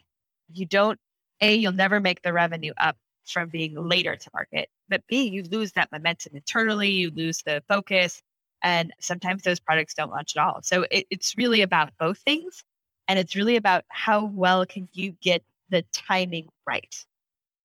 you 0.52 0.66
don't, 0.66 0.98
A, 1.40 1.54
you'll 1.54 1.72
never 1.72 2.00
make 2.00 2.22
the 2.22 2.32
revenue 2.32 2.72
up 2.76 2.96
from 3.24 3.48
being 3.48 3.74
later 3.74 4.16
to 4.16 4.30
market. 4.34 4.68
But 4.88 5.02
B, 5.08 5.28
you 5.28 5.44
lose 5.44 5.72
that 5.72 5.90
momentum 5.90 6.36
internally, 6.36 6.90
you 6.90 7.10
lose 7.10 7.42
the 7.42 7.62
focus, 7.68 8.22
and 8.62 8.92
sometimes 9.00 9.42
those 9.42 9.60
products 9.60 9.94
don't 9.94 10.10
launch 10.10 10.36
at 10.36 10.42
all. 10.42 10.60
So 10.62 10.84
it, 10.90 11.06
it's 11.10 11.34
really 11.36 11.62
about 11.62 11.90
both 11.98 12.18
things. 12.18 12.62
And 13.08 13.18
it's 13.18 13.36
really 13.36 13.56
about 13.56 13.84
how 13.88 14.24
well 14.24 14.66
can 14.66 14.88
you 14.92 15.12
get 15.22 15.42
the 15.70 15.84
timing 15.92 16.48
right 16.66 16.94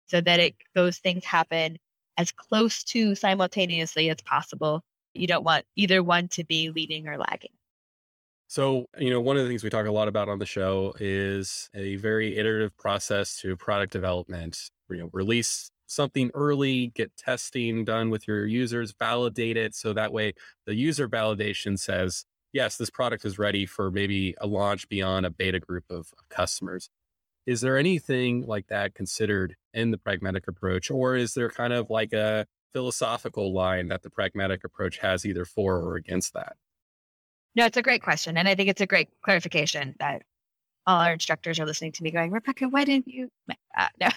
so 0.07 0.21
that 0.21 0.39
it 0.39 0.55
those 0.75 0.99
things 0.99 1.25
happen 1.25 1.77
as 2.17 2.31
close 2.31 2.83
to 2.83 3.15
simultaneously 3.15 4.09
as 4.09 4.17
possible. 4.23 4.83
You 5.13 5.27
don't 5.27 5.43
want 5.43 5.65
either 5.75 6.03
one 6.03 6.27
to 6.29 6.43
be 6.43 6.69
leading 6.69 7.07
or 7.07 7.17
lagging. 7.17 7.51
So, 8.51 8.87
you 8.97 9.09
know, 9.09 9.21
one 9.21 9.37
of 9.37 9.43
the 9.43 9.47
things 9.47 9.63
we 9.63 9.69
talk 9.69 9.85
a 9.85 9.91
lot 9.93 10.09
about 10.09 10.27
on 10.27 10.39
the 10.39 10.45
show 10.45 10.93
is 10.99 11.69
a 11.73 11.95
very 11.95 12.37
iterative 12.37 12.75
process 12.75 13.39
to 13.39 13.55
product 13.55 13.93
development. 13.93 14.71
You 14.89 14.97
know, 14.97 15.09
release 15.13 15.71
something 15.87 16.31
early, 16.33 16.87
get 16.87 17.15
testing 17.15 17.85
done 17.85 18.09
with 18.09 18.27
your 18.27 18.45
users, 18.45 18.93
validate 18.99 19.55
it. 19.55 19.73
So 19.73 19.93
that 19.93 20.11
way 20.11 20.33
the 20.65 20.75
user 20.75 21.07
validation 21.07 21.79
says, 21.79 22.25
yes, 22.51 22.75
this 22.75 22.89
product 22.89 23.23
is 23.23 23.39
ready 23.39 23.65
for 23.65 23.89
maybe 23.89 24.35
a 24.41 24.47
launch 24.47 24.89
beyond 24.89 25.25
a 25.25 25.29
beta 25.29 25.61
group 25.61 25.85
of 25.89 26.11
customers. 26.29 26.89
Is 27.45 27.61
there 27.61 27.77
anything 27.77 28.45
like 28.45 28.67
that 28.67 28.95
considered 28.95 29.55
in 29.73 29.91
the 29.91 29.97
pragmatic 29.97 30.49
approach, 30.49 30.91
or 30.91 31.15
is 31.15 31.35
there 31.35 31.49
kind 31.49 31.71
of 31.71 31.89
like 31.89 32.11
a 32.11 32.45
philosophical 32.73 33.53
line 33.53 33.87
that 33.87 34.01
the 34.03 34.09
pragmatic 34.09 34.65
approach 34.65 34.97
has 34.97 35.25
either 35.25 35.45
for 35.45 35.77
or 35.77 35.95
against 35.95 36.33
that? 36.33 36.57
No, 37.55 37.65
it's 37.65 37.77
a 37.77 37.81
great 37.81 38.01
question. 38.01 38.37
And 38.37 38.47
I 38.47 38.55
think 38.55 38.69
it's 38.69 38.81
a 38.81 38.87
great 38.87 39.09
clarification 39.21 39.95
that 39.99 40.23
all 40.87 41.01
our 41.01 41.13
instructors 41.13 41.59
are 41.59 41.65
listening 41.65 41.91
to 41.93 42.03
me 42.03 42.11
going, 42.11 42.31
Rebecca, 42.31 42.67
why 42.67 42.85
didn't 42.85 43.07
you? 43.07 43.29
Uh, 43.77 43.87
no. 44.01 44.09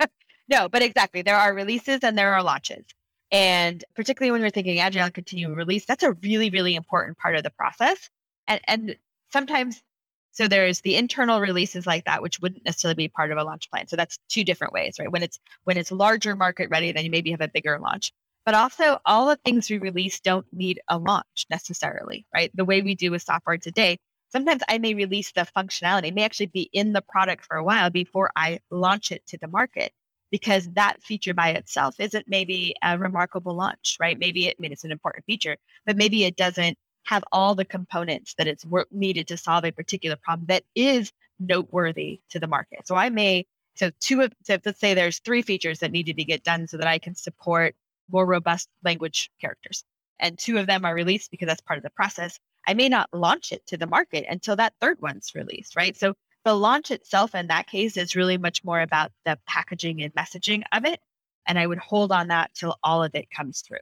no, 0.48 0.68
but 0.70 0.80
exactly. 0.80 1.20
There 1.20 1.36
are 1.36 1.52
releases 1.52 2.00
and 2.02 2.16
there 2.16 2.32
are 2.32 2.42
launches. 2.42 2.82
And 3.30 3.84
particularly 3.94 4.32
when 4.32 4.40
we're 4.40 4.48
thinking 4.48 4.78
agile 4.78 5.04
and 5.04 5.12
continuing 5.12 5.54
release, 5.54 5.84
that's 5.84 6.02
a 6.02 6.12
really, 6.22 6.48
really 6.48 6.74
important 6.74 7.18
part 7.18 7.36
of 7.36 7.42
the 7.42 7.50
process. 7.50 8.08
And, 8.48 8.60
and 8.66 8.96
sometimes, 9.32 9.82
so 10.30 10.48
there's 10.48 10.80
the 10.80 10.96
internal 10.96 11.40
releases 11.40 11.86
like 11.86 12.06
that, 12.06 12.22
which 12.22 12.40
wouldn't 12.40 12.64
necessarily 12.64 12.94
be 12.94 13.08
part 13.08 13.30
of 13.30 13.36
a 13.36 13.44
launch 13.44 13.70
plan. 13.70 13.86
So 13.86 13.96
that's 13.96 14.18
two 14.30 14.44
different 14.44 14.72
ways, 14.72 14.96
right? 14.98 15.12
When 15.12 15.22
it's 15.22 15.38
when 15.64 15.76
it's 15.76 15.92
larger 15.92 16.34
market 16.34 16.70
ready, 16.70 16.90
then 16.92 17.04
you 17.04 17.10
maybe 17.10 17.32
have 17.32 17.42
a 17.42 17.48
bigger 17.48 17.78
launch. 17.78 18.12
But 18.44 18.54
also, 18.54 18.98
all 19.04 19.28
the 19.28 19.38
things 19.44 19.70
we 19.70 19.78
release 19.78 20.20
don't 20.20 20.46
need 20.52 20.80
a 20.88 20.98
launch 20.98 21.46
necessarily, 21.48 22.26
right? 22.34 22.50
The 22.54 22.64
way 22.64 22.82
we 22.82 22.94
do 22.94 23.10
with 23.12 23.22
software 23.22 23.58
today, 23.58 23.98
sometimes 24.30 24.62
I 24.68 24.78
may 24.78 24.94
release 24.94 25.30
the 25.32 25.46
functionality, 25.56 26.08
it 26.08 26.14
may 26.14 26.24
actually 26.24 26.46
be 26.46 26.68
in 26.72 26.92
the 26.92 27.02
product 27.02 27.44
for 27.44 27.56
a 27.56 27.64
while 27.64 27.90
before 27.90 28.30
I 28.34 28.60
launch 28.70 29.12
it 29.12 29.24
to 29.28 29.38
the 29.38 29.48
market 29.48 29.92
because 30.32 30.68
that 30.72 31.02
feature 31.02 31.34
by 31.34 31.50
itself 31.50 32.00
isn't 32.00 32.26
maybe 32.26 32.74
a 32.82 32.98
remarkable 32.98 33.54
launch, 33.54 33.98
right? 34.00 34.18
Maybe 34.18 34.48
it, 34.48 34.56
I 34.58 34.60
mean, 34.60 34.72
it's 34.72 34.84
an 34.84 34.90
important 34.90 35.26
feature, 35.26 35.56
but 35.86 35.96
maybe 35.96 36.24
it 36.24 36.36
doesn't 36.36 36.76
have 37.04 37.22
all 37.30 37.54
the 37.54 37.64
components 37.64 38.34
that 38.38 38.48
it's 38.48 38.64
needed 38.90 39.28
to 39.28 39.36
solve 39.36 39.64
a 39.64 39.72
particular 39.72 40.16
problem 40.16 40.46
that 40.46 40.64
is 40.74 41.12
noteworthy 41.38 42.20
to 42.30 42.40
the 42.40 42.46
market. 42.46 42.86
So 42.86 42.94
I 42.94 43.10
may, 43.10 43.46
so 43.74 43.90
two 44.00 44.22
of, 44.22 44.32
so 44.42 44.58
let's 44.64 44.80
say 44.80 44.94
there's 44.94 45.18
three 45.18 45.42
features 45.42 45.80
that 45.80 45.92
need 45.92 46.06
to 46.06 46.14
be 46.14 46.24
get 46.24 46.42
done 46.42 46.66
so 46.66 46.78
that 46.78 46.86
I 46.86 46.98
can 46.98 47.14
support 47.14 47.74
more 48.12 48.26
robust 48.26 48.68
language 48.84 49.30
characters. 49.40 49.84
And 50.20 50.38
two 50.38 50.58
of 50.58 50.66
them 50.66 50.84
are 50.84 50.94
released 50.94 51.30
because 51.30 51.46
that's 51.46 51.60
part 51.62 51.78
of 51.78 51.82
the 51.82 51.90
process. 51.90 52.38
I 52.66 52.74
may 52.74 52.88
not 52.88 53.08
launch 53.12 53.52
it 53.52 53.66
to 53.68 53.76
the 53.76 53.86
market 53.86 54.24
until 54.28 54.56
that 54.56 54.74
third 54.80 55.00
one's 55.00 55.32
released, 55.34 55.74
right? 55.74 55.96
So 55.96 56.14
the 56.44 56.54
launch 56.54 56.90
itself 56.90 57.34
in 57.34 57.48
that 57.48 57.66
case 57.66 57.96
is 57.96 58.16
really 58.16 58.38
much 58.38 58.64
more 58.64 58.80
about 58.80 59.12
the 59.24 59.38
packaging 59.46 60.02
and 60.02 60.14
messaging 60.14 60.62
of 60.72 60.84
it. 60.84 61.00
And 61.46 61.58
I 61.58 61.66
would 61.66 61.78
hold 61.78 62.12
on 62.12 62.28
that 62.28 62.54
till 62.54 62.76
all 62.84 63.02
of 63.02 63.14
it 63.14 63.30
comes 63.30 63.62
through. 63.62 63.78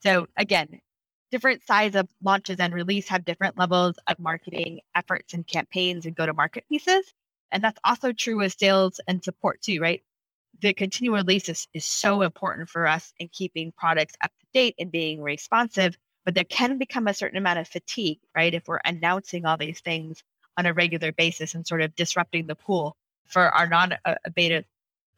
So 0.00 0.26
again, 0.36 0.80
different 1.30 1.64
size 1.64 1.94
of 1.94 2.08
launches 2.22 2.60
and 2.60 2.74
release 2.74 3.08
have 3.08 3.24
different 3.24 3.58
levels 3.58 3.96
of 4.06 4.18
marketing 4.18 4.80
efforts 4.94 5.34
and 5.34 5.46
campaigns 5.46 6.06
and 6.06 6.14
go 6.14 6.26
to 6.26 6.34
market 6.34 6.64
pieces. 6.68 7.12
And 7.50 7.62
that's 7.62 7.80
also 7.84 8.12
true 8.12 8.36
with 8.38 8.56
sales 8.58 9.00
and 9.06 9.22
support 9.22 9.60
too, 9.62 9.80
right? 9.80 10.02
The 10.60 10.72
continual 10.72 11.16
release 11.16 11.48
is, 11.48 11.68
is 11.74 11.84
so 11.84 12.22
important 12.22 12.68
for 12.68 12.86
us 12.86 13.12
in 13.18 13.28
keeping 13.28 13.72
products 13.76 14.14
up 14.22 14.30
to 14.40 14.46
date 14.52 14.74
and 14.78 14.90
being 14.90 15.22
responsive. 15.22 15.96
But 16.24 16.34
there 16.34 16.44
can 16.44 16.78
become 16.78 17.06
a 17.06 17.14
certain 17.14 17.36
amount 17.36 17.58
of 17.58 17.68
fatigue, 17.68 18.18
right? 18.34 18.54
If 18.54 18.66
we're 18.66 18.80
announcing 18.84 19.44
all 19.44 19.58
these 19.58 19.80
things 19.80 20.22
on 20.56 20.66
a 20.66 20.72
regular 20.72 21.12
basis 21.12 21.54
and 21.54 21.66
sort 21.66 21.82
of 21.82 21.94
disrupting 21.94 22.46
the 22.46 22.54
pool 22.54 22.96
for 23.26 23.42
our 23.42 23.66
non 23.66 23.94
uh, 24.04 24.14
beta 24.34 24.64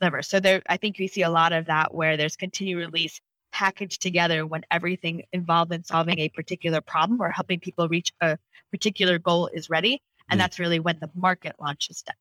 members. 0.01 0.29
So 0.29 0.41
there, 0.41 0.63
I 0.69 0.77
think 0.77 0.99
we 0.99 1.07
see 1.07 1.23
a 1.23 1.31
lot 1.31 1.53
of 1.53 1.67
that 1.67 1.95
where 1.95 2.17
there's 2.17 2.37
continued 2.37 2.79
release 2.79 3.21
packaged 3.53 4.03
together 4.03 4.47
when 4.47 4.63
everything 4.71 5.23
involved 5.33 5.73
in 5.73 5.85
solving 5.85 6.19
a 6.19 6.29
particular 6.29 6.81
problem 6.81 7.21
or 7.21 7.31
helping 7.31 7.61
people 7.61 7.89
reach 7.89 8.13
a 8.21 8.37
particular 8.71 9.19
goal 9.19 9.49
is 9.53 9.71
ready. 9.71 10.03
And 10.29 10.39
mm. 10.39 10.43
that's 10.43 10.59
really 10.59 10.81
when 10.81 10.99
the 11.01 11.11
market 11.15 11.55
launches 11.61 12.03
done. 12.03 12.17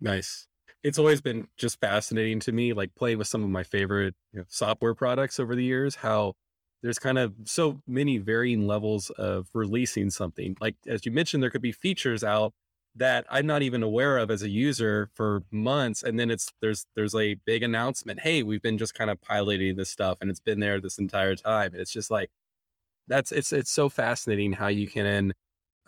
Nice 0.00 0.47
it's 0.82 0.98
always 0.98 1.20
been 1.20 1.48
just 1.56 1.80
fascinating 1.80 2.40
to 2.40 2.52
me, 2.52 2.72
like 2.72 2.94
playing 2.94 3.18
with 3.18 3.26
some 3.26 3.42
of 3.42 3.50
my 3.50 3.62
favorite 3.62 4.14
you 4.32 4.40
know, 4.40 4.46
software 4.48 4.94
products 4.94 5.40
over 5.40 5.54
the 5.54 5.64
years, 5.64 5.96
how 5.96 6.34
there's 6.82 6.98
kind 6.98 7.18
of 7.18 7.34
so 7.44 7.80
many 7.86 8.18
varying 8.18 8.66
levels 8.66 9.10
of 9.10 9.48
releasing 9.54 10.10
something. 10.10 10.56
Like, 10.60 10.76
as 10.86 11.04
you 11.04 11.12
mentioned, 11.12 11.42
there 11.42 11.50
could 11.50 11.62
be 11.62 11.72
features 11.72 12.22
out 12.22 12.52
that 12.94 13.24
I'm 13.30 13.46
not 13.46 13.62
even 13.62 13.82
aware 13.82 14.18
of 14.18 14.30
as 14.30 14.42
a 14.42 14.48
user 14.48 15.10
for 15.14 15.42
months. 15.50 16.02
And 16.02 16.18
then 16.18 16.30
it's, 16.30 16.52
there's, 16.60 16.86
there's 16.94 17.14
a 17.14 17.34
big 17.34 17.62
announcement. 17.62 18.20
Hey, 18.20 18.42
we've 18.42 18.62
been 18.62 18.78
just 18.78 18.94
kind 18.94 19.10
of 19.10 19.20
piloting 19.20 19.76
this 19.76 19.90
stuff 19.90 20.18
and 20.20 20.30
it's 20.30 20.40
been 20.40 20.60
there 20.60 20.80
this 20.80 20.98
entire 20.98 21.34
time. 21.36 21.72
And 21.72 21.80
it's 21.80 21.92
just 21.92 22.10
like, 22.10 22.30
that's, 23.08 23.32
it's, 23.32 23.52
it's 23.52 23.70
so 23.70 23.88
fascinating 23.88 24.52
how 24.54 24.68
you 24.68 24.86
can 24.86 25.34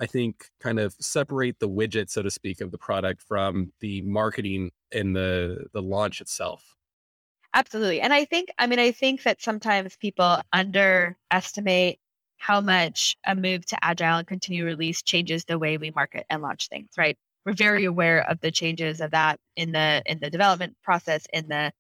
I 0.01 0.07
think, 0.07 0.47
kind 0.61 0.81
of 0.81 0.95
separate 0.99 1.59
the 1.59 1.69
widget, 1.69 2.11
so 2.11 2.23
to 2.23 2.31
speak, 2.31 2.61
of 2.61 2.71
the 2.71 2.79
product 2.79 3.23
from 3.23 3.73
the 3.81 4.03
marketing 4.03 4.71
and 4.93 5.15
the 5.15 5.67
the 5.73 5.83
launch 5.83 6.21
itself. 6.21 6.75
Absolutely. 7.53 8.01
And 8.01 8.13
I 8.13 8.25
think, 8.25 8.49
I 8.59 8.67
mean, 8.67 8.79
I 8.79 8.93
think 8.93 9.25
that 9.25 9.43
sometimes 9.43 9.97
people 9.97 10.41
underestimate 10.53 11.99
how 12.39 12.61
much 12.61 13.17
a 13.27 13.35
move 13.35 13.67
to 13.67 13.85
agile 13.85 14.19
and 14.19 14.27
continue 14.27 14.65
release 14.65 15.03
changes 15.03 15.45
the 15.45 15.59
way 15.59 15.77
we 15.77 15.91
market 15.91 16.25
and 16.31 16.41
launch 16.43 16.69
things, 16.69 16.89
right? 16.97 17.19
We're 17.45 17.53
very 17.53 17.85
aware 17.85 18.23
of 18.31 18.41
the 18.41 18.51
changes 18.51 19.01
of 19.01 19.11
that 19.11 19.39
in 19.57 19.73
the 19.73 20.03
in 20.07 20.21
the 20.21 20.31
development 20.31 20.77
process, 20.83 21.27
in 21.33 21.49
the 21.49 21.73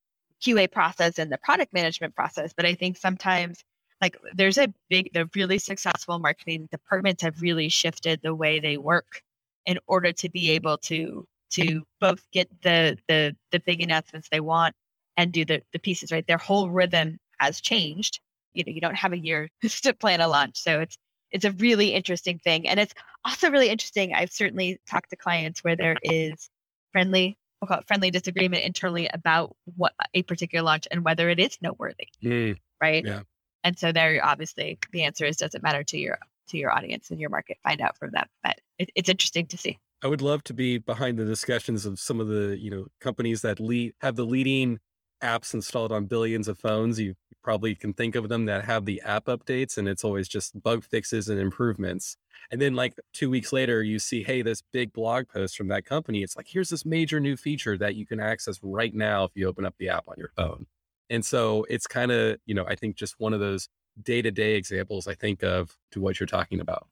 QA 0.43 0.71
process, 0.71 1.19
in 1.19 1.31
the 1.31 1.39
product 1.39 1.73
management 1.73 2.15
process. 2.15 2.53
But 2.55 2.67
I 2.67 2.75
think 2.75 2.97
sometimes 2.97 3.63
like 4.01 4.17
there's 4.35 4.59
a 4.59 4.73
big 4.89 5.11
the 5.13 5.29
really 5.35 5.59
successful 5.59 6.19
marketing 6.19 6.69
departments 6.71 7.23
have 7.23 7.43
really 7.43 7.69
shifted 7.69 8.21
the 8.23 8.35
way 8.35 8.61
they 8.61 8.77
work 8.77 9.23
in 9.67 9.79
order 9.87 10.13
to 10.13 10.29
be 10.31 10.51
able 10.51 10.79
to 10.79 11.27
to 11.51 11.83
both 12.01 12.25
get 12.33 12.49
the 12.63 12.97
the 13.09 13.37
the 13.53 13.61
big 13.61 13.81
announcements 13.83 14.29
they 14.31 14.41
want 14.41 14.75
and 15.17 15.33
do 15.33 15.45
the 15.45 15.63
the 15.73 15.79
pieces 15.79 16.13
right? 16.13 16.27
Their 16.27 16.39
whole 16.39 16.71
rhythm 16.71 17.19
has 17.39 17.61
changed. 17.61 18.21
You 18.55 18.65
know 18.65 18.73
you 18.73 18.81
don't 18.81 18.97
have 18.97 19.13
a 19.13 19.19
year 19.19 19.49
to 19.63 19.95
plan 19.95 20.21
a 20.21 20.29
launch. 20.29 20.59
So 20.59 20.81
it's 20.81 20.97
it's 21.31 21.45
a 21.45 21.53
really 21.53 21.95
interesting 21.95 22.39
thing. 22.39 22.67
And 22.67 22.81
it's 22.81 22.95
also 23.25 23.51
really 23.51 23.69
interesting. 23.69 24.15
I've 24.15 24.33
certainly 24.33 24.81
talked 24.89 25.11
to 25.11 25.17
clients 25.17 25.63
where 25.63 25.77
there 25.77 25.97
is 26.03 26.49
friendly 26.93 27.37
we'll 27.61 27.69
call 27.69 27.79
it 27.79 27.87
friendly 27.87 28.11
disagreement 28.11 28.65
internally 28.65 29.09
about 29.13 29.55
what 29.77 29.93
a 30.15 30.23
particular 30.23 30.65
launch 30.65 30.89
and 30.91 31.05
whether 31.05 31.29
it 31.29 31.39
is 31.39 31.59
noteworthy 31.61 32.09
mm, 32.25 32.57
right? 32.81 33.05
Yeah. 33.05 33.21
And 33.65 33.79
so 33.79 33.93
there, 33.93 34.21
obviously, 34.25 34.79
the 34.93 35.05
answer 35.05 35.25
is 35.25 35.37
doesn't 35.37 35.63
matter 35.63 35.85
to 35.85 35.99
your 35.99 36.19
to 36.49 36.59
your 36.59 36.73
audience 36.73 37.11
and 37.11 37.21
your 37.21 37.31
market. 37.31 37.59
Find 37.63 37.81
out 37.81 37.97
from 37.97 38.11
them. 38.13 38.27
But 38.43 38.61
it, 38.79 38.91
it's 38.95 39.09
interesting 39.09 39.47
to 39.47 39.57
see. 39.57 39.79
I 40.03 40.09
would 40.09 40.23
love 40.23 40.43
to 40.45 40.55
be 40.55 40.79
behind 40.79 41.19
the 41.19 41.25
discussions 41.25 41.85
of 41.85 41.99
some 41.99 42.21
of 42.21 42.29
the 42.29 42.57
you 42.59 42.71
know 42.71 42.87
companies 43.01 43.43
that 43.43 43.61
lead 43.61 43.93
have 44.01 44.17
the 44.17 44.25
leading 44.25 44.79
apps 45.23 45.53
installed 45.53 45.93
on 45.93 46.07
billions 46.07 46.49
of 46.49 46.59
phones. 46.59 46.99
You 46.99 47.15
probably 47.43 47.75
can 47.75 47.93
think 47.93 48.15
of 48.15 48.29
them 48.29 48.47
that 48.47 48.65
have 48.65 48.85
the 48.87 49.01
app 49.05 49.27
updates, 49.27 49.77
and 49.77 49.89
it's 49.89 50.05
always 50.05 50.29
just 50.29 50.63
bug 50.63 50.85
fixes 50.85 51.29
and 51.29 51.39
improvements. 51.39 52.17
And 52.51 52.61
then 52.61 52.75
like 52.75 52.95
two 53.13 53.31
weeks 53.31 53.53
later, 53.53 53.83
you 53.83 53.99
see, 53.99 54.23
hey, 54.23 54.43
this 54.43 54.63
big 54.73 54.93
blog 54.93 55.29
post 55.29 55.57
from 55.57 55.69
that 55.69 55.85
company. 55.85 56.23
It's 56.23 56.37
like 56.37 56.49
here's 56.49 56.71
this 56.71 56.87
major 56.87 57.21
new 57.21 57.37
feature 57.37 57.77
that 57.79 57.95
you 57.95 58.07
can 58.07 58.21
access 58.21 58.59
right 58.63 58.95
now 58.95 59.25
if 59.25 59.33
you 59.35 59.47
open 59.47 59.65
up 59.67 59.75
the 59.79 59.91
app 59.91 60.05
on 60.09 60.15
your 60.19 60.31
phone. 60.35 60.67
And 61.11 61.25
so 61.25 61.67
it's 61.69 61.87
kind 61.87 62.13
of, 62.13 62.39
you 62.47 62.55
know, 62.55 62.65
I 62.67 62.77
think 62.77 62.97
just 62.97 63.17
one 63.19 63.35
of 63.35 63.41
those 63.41 63.69
day 64.03 64.23
to 64.23 64.31
day 64.31 64.55
examples 64.55 65.09
I 65.09 65.15
think 65.15 65.43
of 65.43 65.77
to 65.91 66.01
what 66.01 66.21
you're 66.21 66.27
talking 66.27 66.61
about. 66.61 66.87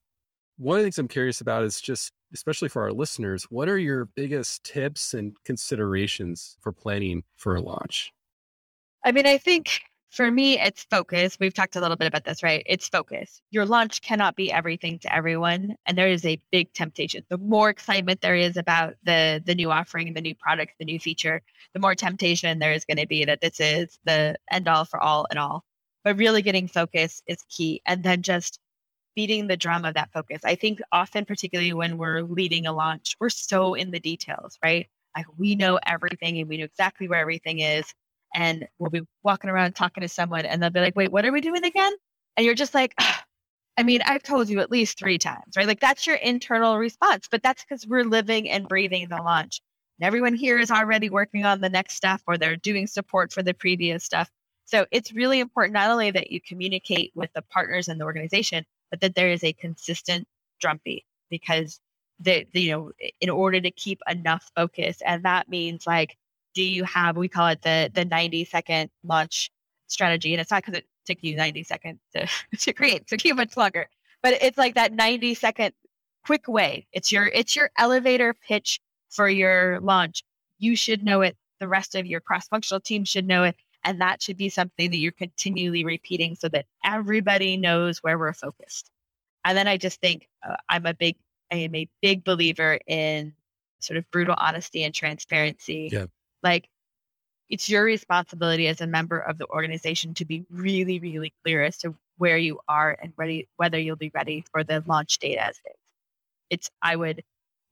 One 0.59 0.77
of 0.77 0.81
the 0.81 0.87
things 0.87 0.99
I'm 0.99 1.09
curious 1.09 1.41
about 1.41 1.63
is 1.63 1.81
just, 1.81 2.13
especially 2.35 2.69
for 2.69 2.83
our 2.83 2.93
listeners, 2.93 3.45
what 3.45 3.69
are 3.69 3.79
your 3.79 4.07
biggest 4.17 4.65
tips 4.65 5.15
and 5.15 5.37
considerations 5.45 6.57
for 6.61 6.73
planning 6.73 7.23
for 7.37 7.55
a 7.55 7.61
launch? 7.61 8.13
I 9.05 9.13
mean, 9.13 9.27
I 9.27 9.39
think 9.39 9.81
for 10.11 10.31
me, 10.31 10.59
it's 10.59 10.85
focus. 10.85 11.37
We've 11.39 11.53
talked 11.53 11.77
a 11.77 11.81
little 11.81 11.97
bit 11.97 12.07
about 12.07 12.25
this, 12.25 12.43
right? 12.43 12.63
It's 12.67 12.89
focus. 12.89 13.43
Your 13.51 13.67
launch 13.67 14.01
cannot 14.01 14.37
be 14.37 14.51
everything 14.51 14.99
to 15.01 15.15
everyone, 15.15 15.77
and 15.87 15.99
there 15.99 16.09
is 16.09 16.25
a 16.25 16.41
big 16.51 16.73
temptation. 16.73 17.25
The 17.29 17.39
more 17.39 17.69
excitement 17.69 18.21
there 18.21 18.37
is 18.37 18.57
about 18.57 18.95
the 19.05 19.43
the 19.45 19.55
new 19.55 19.71
offering, 19.71 20.15
the 20.15 20.21
new 20.21 20.35
product, 20.35 20.73
the 20.79 20.87
new 20.87 20.99
feature, 20.99 21.43
the 21.75 21.81
more 21.81 21.95
temptation 21.95 22.59
there 22.59 22.73
is 22.73 22.85
going 22.85 22.99
to 22.99 23.07
be 23.07 23.25
that 23.27 23.41
this 23.43 23.61
is 23.61 23.99
the 24.05 24.37
end 24.51 24.67
all 24.69 24.85
for 24.87 25.03
all 25.03 25.27
and 25.31 25.39
all. 25.39 25.65
But 26.05 26.17
really 26.17 26.43
getting 26.43 26.69
focus 26.69 27.23
is 27.27 27.45
key, 27.51 27.83
and 27.87 28.03
then 28.03 28.23
just 28.23 28.61
beating 29.15 29.47
the 29.49 29.57
drum 29.57 29.85
of 29.85 29.95
that 29.95 30.13
focus. 30.13 30.41
I 30.45 30.55
think 30.55 30.81
often, 30.93 31.25
particularly 31.27 31.73
when 31.75 31.99
we're 31.99 32.23
leading 32.23 32.67
a 32.67 32.73
launch, 32.73 33.17
we're 33.21 33.31
so 33.31 33.75
in 33.75 33.91
the 33.91 34.01
details, 34.01 34.59
right? 34.65 34.89
Like 35.17 35.27
we 35.37 35.55
know 35.57 35.79
everything 35.87 36.39
and 36.39 36.49
we 36.49 36.57
know 36.59 36.65
exactly 36.65 37.09
where 37.09 37.21
everything 37.21 37.59
is 37.61 37.93
and 38.35 38.67
we'll 38.79 38.91
be 38.91 39.03
walking 39.23 39.51
around 39.51 39.75
talking 39.75 40.03
to 40.03 40.09
someone 40.09 40.45
and 40.45 40.63
they'll 40.63 40.71
be 40.71 40.81
like, 40.81 40.97
wait, 40.97 41.13
what 41.13 41.25
are 41.25 41.33
we 41.33 41.41
doing 41.41 41.65
again? 41.65 41.93
And 42.37 42.45
you're 42.45 42.55
just 42.55 42.75
like, 42.75 42.95
I 43.79 43.83
mean, 43.83 44.01
I've 44.05 44.23
told 44.23 44.49
you 44.49 44.61
at 44.61 44.71
least 44.71 44.99
three 44.99 45.19
times, 45.19 45.57
right? 45.57 45.67
Like 45.67 45.81
that's 45.81 46.07
your 46.07 46.17
internal 46.17 46.79
response, 46.79 47.29
but 47.31 47.43
that's 47.43 47.65
because 47.65 47.87
we're 47.87 48.05
living 48.05 48.49
and 48.51 48.69
breathing 48.69 49.09
the 49.09 49.17
launch. 49.17 49.61
And 49.99 50.07
everyone 50.07 50.35
here 50.35 50.59
is 50.59 50.71
already 50.71 51.11
working 51.11 51.45
on 51.45 51.61
the 51.61 51.69
next 51.69 51.95
stuff 51.95 52.23
or 52.27 52.37
they're 52.37 52.57
doing 52.57 52.87
support 52.87 53.33
for 53.33 53.43
the 53.43 53.55
previous 53.55 54.05
stuff. 54.05 54.29
So 54.65 54.85
it's 54.91 55.13
really 55.13 55.41
important 55.41 55.75
not 55.75 55.91
only 55.91 56.11
that 56.11 56.31
you 56.31 56.41
communicate 56.41 57.13
with 57.15 57.31
the 57.35 57.43
partners 57.43 57.89
and 57.89 58.01
the 58.01 58.05
organization, 58.05 58.65
but 58.91 59.01
that 59.01 59.15
there 59.15 59.31
is 59.31 59.45
a 59.45 59.53
consistent 59.53 60.27
drumbeat 60.61 61.05
because 61.31 61.81
the 62.21 62.47
you 62.53 62.71
know 62.71 62.93
in 63.21 63.31
order 63.31 63.61
to 63.61 63.71
keep 63.71 64.01
enough 64.09 64.51
focus 64.57 64.99
and 65.07 65.25
that 65.25 65.49
means 65.49 65.87
like 65.87 66.17
do 66.59 66.65
you 66.65 66.83
have 66.83 67.17
we 67.17 67.29
call 67.29 67.47
it 67.47 67.63
the 67.63 67.89
the 67.95 68.05
90 68.05 68.45
second 68.45 68.91
launch 69.05 69.53
strategy. 69.87 70.35
And 70.35 70.41
it's 70.41 70.51
not 70.51 70.65
because 70.65 70.79
it 70.81 70.87
took 71.07 71.19
you 71.23 71.37
90 71.37 71.63
seconds 71.63 72.01
to, 72.17 72.27
to 72.59 72.73
create 72.73 73.03
it 73.03 73.07
took 73.07 73.25
you 73.25 73.33
much 73.35 73.57
longer 73.57 73.89
but 74.25 74.33
it's 74.43 74.59
like 74.59 74.75
that 74.75 74.93
90 74.93 75.35
second 75.35 75.73
quick 76.27 76.49
way. 76.49 76.89
It's 76.93 77.13
your 77.13 77.27
it's 77.27 77.55
your 77.55 77.71
elevator 77.79 78.35
pitch 78.35 78.81
for 79.09 79.29
your 79.29 79.79
launch 79.81 80.25
you 80.59 80.75
should 80.75 81.05
know 81.05 81.21
it. 81.21 81.37
The 81.61 81.69
rest 81.69 81.95
of 81.95 82.07
your 82.07 82.21
cross 82.21 82.49
functional 82.49 82.81
team 82.81 83.05
should 83.05 83.27
know 83.27 83.45
it. 83.45 83.55
And 83.85 84.01
that 84.01 84.21
should 84.21 84.37
be 84.37 84.49
something 84.49 84.91
that 84.91 84.97
you're 84.97 85.13
continually 85.13 85.85
repeating 85.85 86.35
so 86.35 86.49
that 86.49 86.67
everybody 86.85 87.57
knows 87.57 87.99
where 87.99 88.19
we're 88.19 88.33
focused. 88.33 88.91
And 89.45 89.57
then 89.57 89.69
i 89.69 89.77
just 89.77 90.01
think 90.01 90.29
uh, 90.47 90.57
i'm 90.69 90.87
a 90.87 90.95
big 90.95 91.15
i 91.53 91.57
am 91.57 91.75
a 91.77 91.89
big 92.03 92.25
believer 92.25 92.81
in 92.89 93.33
sort 93.81 93.97
of 93.97 94.11
brutal 94.11 94.35
honesty 94.37 94.83
and 94.85 94.95
transparency. 94.95 95.89
Yeah. 95.93 96.07
Like 96.43 96.69
it's 97.49 97.69
your 97.69 97.85
responsibility 97.85 98.69
as 98.69 98.81
a 98.81 98.87
member 98.87 99.19
of 99.19 99.39
the 99.39 99.47
organization 99.49 100.15
to 100.15 100.25
be 100.25 100.45
really, 100.51 100.99
really 100.99 101.33
clear 101.45 101.63
as 101.63 101.79
to 101.79 101.95
where 102.19 102.37
you 102.39 102.61
are 102.69 102.97
and 103.01 103.13
ready, 103.17 103.49
whether 103.57 103.79
you'll 103.79 103.97
be 103.97 104.11
ready 104.15 104.45
for 104.53 104.65
the 104.65 104.83
launch 104.87 105.19
date 105.19 105.39
as 105.39 105.57
is. 105.57 105.77
It's, 106.51 106.71
I 106.83 106.97
would 106.97 107.23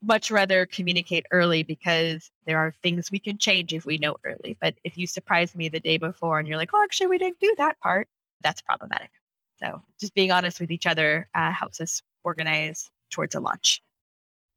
much 0.02 0.30
rather 0.30 0.66
communicate 0.66 1.26
early 1.30 1.62
because 1.62 2.30
there 2.46 2.58
are 2.58 2.74
things 2.82 3.10
we 3.10 3.18
can 3.18 3.38
change 3.38 3.72
if 3.72 3.86
we 3.86 3.98
know 3.98 4.16
early. 4.24 4.56
But 4.60 4.74
if 4.84 4.96
you 4.96 5.06
surprise 5.06 5.54
me 5.54 5.68
the 5.68 5.80
day 5.80 5.98
before 5.98 6.38
and 6.38 6.46
you're 6.46 6.58
like, 6.58 6.70
oh, 6.74 6.82
actually, 6.82 7.08
we 7.08 7.18
didn't 7.18 7.40
do 7.40 7.54
that 7.58 7.80
part, 7.80 8.08
that's 8.42 8.62
problematic. 8.62 9.10
So 9.58 9.82
just 9.98 10.14
being 10.14 10.30
honest 10.30 10.60
with 10.60 10.70
each 10.70 10.86
other 10.86 11.28
uh, 11.34 11.50
helps 11.50 11.80
us 11.80 12.02
organize 12.24 12.90
towards 13.10 13.34
a 13.34 13.40
launch. 13.40 13.82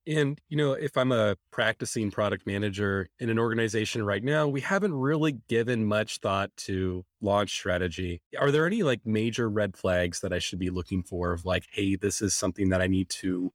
And, 0.10 0.42
you 0.50 0.58
know, 0.58 0.74
if 0.74 0.98
I'm 0.98 1.12
a 1.12 1.36
practicing 1.52 2.10
product 2.10 2.48
manager 2.48 3.10
in 3.20 3.30
an 3.30 3.38
organization 3.38 4.04
right 4.04 4.24
now, 4.24 4.48
we 4.48 4.62
haven't 4.62 4.96
really 4.96 5.34
given 5.48 5.86
much 5.86 6.18
thought 6.18 6.50
to 6.58 7.06
launch 7.22 7.52
strategy. 7.52 8.22
Are 8.40 8.50
there 8.50 8.66
any 8.66 8.82
like 8.82 9.06
major 9.06 9.48
red 9.48 9.78
flags 9.78 10.22
that 10.22 10.34
I 10.34 10.40
should 10.40 10.58
be 10.58 10.72
looking 10.72 11.04
for 11.04 11.32
of 11.32 11.46
like, 11.46 11.68
hey, 11.72 11.96
this 11.96 12.24
is 12.24 12.34
something 12.34 12.70
that 12.70 12.82
I 12.82 12.88
need 12.88 13.10
to 13.10 13.54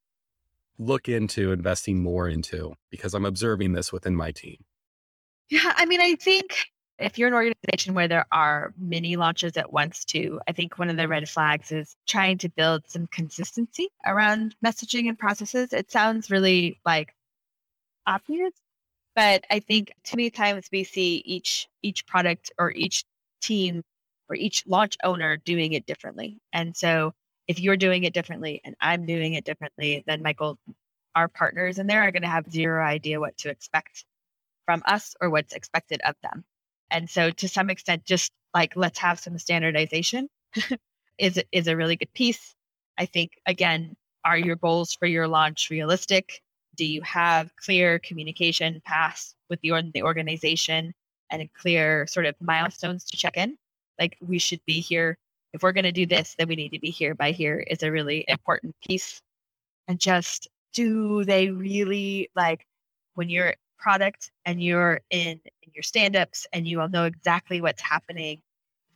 look 0.79 1.09
into 1.09 1.51
investing 1.51 2.01
more 2.01 2.29
into 2.29 2.75
because 2.89 3.15
I'm 3.15 3.27
observing 3.27 3.73
this 3.73 3.93
within 3.93 4.15
my 4.15 4.31
team? 4.31 4.65
Yeah, 5.49 5.73
I 5.77 5.87
mean, 5.87 6.01
I 6.01 6.15
think 6.15 6.71
if 6.99 7.19
you're 7.19 7.29
an 7.29 7.35
organization 7.35 7.95
where 7.95 8.09
there 8.09 8.27
are 8.31 8.73
many 8.79 9.17
launches 9.17 9.57
at 9.57 9.73
once 9.73 10.05
too 10.05 10.41
i 10.49 10.53
think 10.53 10.79
one 10.79 10.91
of 10.91 10.97
the 10.97 11.09
red 11.09 11.29
flags 11.29 11.73
is 11.73 11.97
trying 12.07 12.39
to 12.39 12.49
build 12.49 12.83
some 12.89 13.07
consistency 13.09 13.89
around 14.07 14.55
messaging 14.65 15.09
and 15.09 15.19
processes. 15.19 15.73
It 15.73 15.91
sounds 15.91 16.31
really 16.31 16.81
like 16.85 17.15
obvious 18.07 18.53
but 19.17 19.45
i 19.51 19.61
think 19.61 19.93
too 20.05 20.17
many 20.17 20.31
times 20.31 20.69
we 20.73 20.85
see 20.85 21.17
each 21.25 21.69
each 21.83 22.07
product 22.07 22.53
or 22.59 22.71
each 22.73 23.05
team 23.41 23.83
or 24.29 24.37
each 24.37 24.67
launch 24.67 24.97
owner 25.05 25.37
doing 25.37 25.75
it 25.75 25.85
differently. 25.87 26.39
And 26.53 26.75
so 26.75 27.13
if 27.47 27.61
you're 27.61 27.77
doing 27.77 28.05
it 28.05 28.15
differently 28.15 28.61
and 28.65 28.75
i'm 28.81 29.07
doing 29.07 29.35
it 29.35 29.45
differently 29.45 30.03
then 30.07 30.23
michael 30.23 30.59
our 31.15 31.29
partners 31.29 31.79
in 31.79 31.87
there 31.87 32.03
are 32.03 32.11
going 32.11 32.23
to 32.23 32.29
have 32.29 32.51
zero 32.51 32.85
idea 32.85 33.21
what 33.21 33.37
to 33.37 33.51
expect 33.51 34.05
from 34.67 34.83
us 34.87 35.15
or 35.21 35.31
what's 35.31 35.53
expected 35.53 36.01
of 36.03 36.15
them 36.23 36.45
and 36.91 37.09
so 37.09 37.31
to 37.31 37.49
some 37.49 37.71
extent, 37.71 38.05
just 38.05 38.33
like 38.55 38.77
let's 38.77 38.99
have 38.99 39.19
some 39.19 39.39
standardization 39.39 40.29
is 41.19 41.43
is 41.53 41.67
a 41.67 41.77
really 41.77 41.97
good 41.97 42.13
piece. 42.15 42.55
I 42.99 43.07
think 43.07 43.33
again, 43.47 43.97
are 44.25 44.39
your 44.39 44.57
goals 44.57 44.95
for 44.95 45.07
your 45.07 45.29
launch 45.29 45.71
realistic? 45.71 46.43
Do 46.77 46.85
you 46.85 47.03
have 47.03 47.55
clear 47.57 47.99
communication 48.01 48.81
paths 48.85 49.35
with 49.49 49.61
the, 49.61 49.91
the 49.95 50.03
organization 50.03 50.93
and 51.31 51.49
clear 51.55 52.07
sort 52.07 52.27
of 52.27 52.35
milestones 52.41 53.05
to 53.05 53.17
check 53.17 53.37
in? 53.37 53.57
Like 53.99 54.17
we 54.21 54.39
should 54.39 54.61
be 54.67 54.81
here. 54.81 55.19
If 55.53 55.63
we're 55.63 55.73
going 55.73 55.85
to 55.85 55.93
do 55.93 56.07
this, 56.07 56.35
then 56.37 56.49
we 56.49 56.57
need 56.57 56.71
to 56.71 56.81
be 56.81 56.91
here 56.91 57.15
by 57.15 57.31
here 57.31 57.61
is 57.61 57.83
a 57.85 57.93
really 57.93 58.25
important 58.27 58.75
piece. 58.87 59.21
And 59.87 60.01
just 60.01 60.49
do 60.73 61.25
they 61.25 61.51
really 61.51 62.29
like 62.35 62.67
when 63.15 63.29
you're 63.29 63.55
product 63.79 64.31
and 64.47 64.63
you're 64.63 65.01
in, 65.11 65.41
your 65.75 65.83
stand-ups 65.83 66.47
and 66.53 66.67
you 66.67 66.79
will 66.79 66.89
know 66.89 67.05
exactly 67.05 67.61
what's 67.61 67.83
happening 67.83 68.41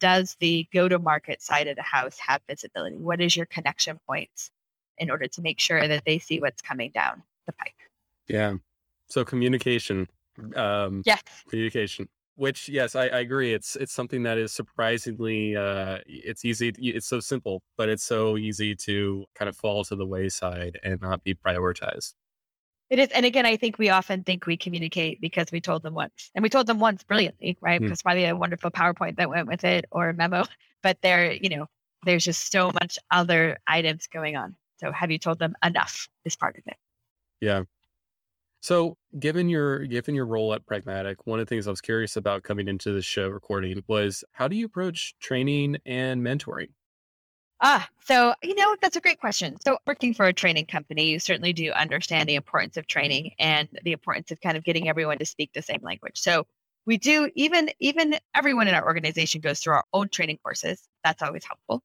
does 0.00 0.36
the 0.38 0.66
go-to-market 0.72 1.42
side 1.42 1.66
of 1.66 1.74
the 1.74 1.82
house 1.82 2.18
have 2.18 2.40
visibility? 2.48 2.96
What 2.96 3.20
is 3.20 3.36
your 3.36 3.46
connection 3.46 3.98
points 4.06 4.52
in 4.96 5.10
order 5.10 5.26
to 5.26 5.42
make 5.42 5.58
sure 5.58 5.86
that 5.88 6.04
they 6.06 6.18
see 6.18 6.40
what's 6.40 6.62
coming 6.62 6.92
down 6.92 7.22
the 7.46 7.52
pipe 7.52 7.72
yeah. 8.28 8.54
So 9.08 9.24
communication 9.24 10.06
um 10.54 11.02
yes. 11.04 11.22
communication 11.48 12.08
which 12.36 12.68
yes 12.68 12.94
I, 12.94 13.08
I, 13.08 13.18
agree. 13.18 13.52
It's 13.52 13.74
it's 13.74 13.92
something 13.92 14.22
that 14.22 14.38
is 14.38 14.52
surprisingly 14.52 15.56
uh 15.56 15.98
it's 16.06 16.44
easy 16.44 16.72
it's 16.78 17.08
so 17.08 17.18
simple 17.18 17.62
but 17.76 17.88
it's 17.88 18.04
so 18.04 18.36
easy 18.36 18.76
to 18.76 19.24
kind 19.34 19.48
of 19.48 19.56
fall 19.56 19.82
to 19.84 19.96
the 19.96 20.06
wayside 20.06 20.78
and 20.84 21.00
not 21.00 21.24
be 21.24 21.34
prioritized 21.34 22.14
it 22.90 22.98
is. 22.98 23.08
And 23.08 23.26
again, 23.26 23.46
I 23.46 23.56
think 23.56 23.78
we 23.78 23.90
often 23.90 24.24
think 24.24 24.46
we 24.46 24.56
communicate 24.56 25.20
because 25.20 25.52
we 25.52 25.60
told 25.60 25.82
them 25.82 25.94
once. 25.94 26.30
And 26.34 26.42
we 26.42 26.48
told 26.48 26.66
them 26.66 26.80
once 26.80 27.02
brilliantly, 27.02 27.58
right? 27.60 27.80
Mm. 27.80 27.84
Because 27.84 28.02
probably 28.02 28.24
a 28.24 28.36
wonderful 28.36 28.70
PowerPoint 28.70 29.16
that 29.16 29.28
went 29.28 29.46
with 29.46 29.64
it 29.64 29.84
or 29.90 30.08
a 30.08 30.14
memo. 30.14 30.44
But 30.82 30.98
there, 31.02 31.32
you 31.32 31.48
know, 31.50 31.66
there's 32.04 32.24
just 32.24 32.50
so 32.50 32.70
much 32.80 32.98
other 33.10 33.58
items 33.66 34.06
going 34.06 34.36
on. 34.36 34.56
So 34.78 34.92
have 34.92 35.10
you 35.10 35.18
told 35.18 35.38
them 35.38 35.54
enough 35.64 36.08
is 36.24 36.36
part 36.36 36.56
of 36.56 36.62
it. 36.66 36.76
Yeah. 37.40 37.64
So 38.60 38.96
given 39.18 39.48
your 39.48 39.86
given 39.86 40.14
your 40.14 40.26
role 40.26 40.52
at 40.54 40.66
Pragmatic, 40.66 41.26
one 41.26 41.38
of 41.40 41.46
the 41.46 41.48
things 41.48 41.66
I 41.66 41.70
was 41.70 41.80
curious 41.80 42.16
about 42.16 42.42
coming 42.42 42.68
into 42.68 42.92
the 42.92 43.02
show 43.02 43.28
recording 43.28 43.82
was 43.86 44.24
how 44.32 44.48
do 44.48 44.56
you 44.56 44.66
approach 44.66 45.14
training 45.20 45.78
and 45.86 46.22
mentoring? 46.22 46.68
Ah, 47.60 47.88
so, 48.04 48.34
you 48.42 48.54
know, 48.54 48.76
that's 48.80 48.96
a 48.96 49.00
great 49.00 49.18
question. 49.20 49.56
So, 49.60 49.78
working 49.86 50.14
for 50.14 50.26
a 50.26 50.32
training 50.32 50.66
company, 50.66 51.10
you 51.10 51.18
certainly 51.18 51.52
do 51.52 51.72
understand 51.72 52.28
the 52.28 52.36
importance 52.36 52.76
of 52.76 52.86
training 52.86 53.32
and 53.38 53.68
the 53.82 53.92
importance 53.92 54.30
of 54.30 54.40
kind 54.40 54.56
of 54.56 54.64
getting 54.64 54.88
everyone 54.88 55.18
to 55.18 55.26
speak 55.26 55.52
the 55.52 55.62
same 55.62 55.80
language. 55.82 56.18
So, 56.20 56.46
we 56.86 56.96
do 56.96 57.30
even 57.34 57.70
even 57.80 58.16
everyone 58.34 58.68
in 58.68 58.74
our 58.74 58.84
organization 58.84 59.40
goes 59.42 59.60
through 59.60 59.74
our 59.74 59.84
own 59.92 60.08
training 60.08 60.38
courses. 60.42 60.88
That's 61.04 61.22
always 61.22 61.44
helpful. 61.44 61.82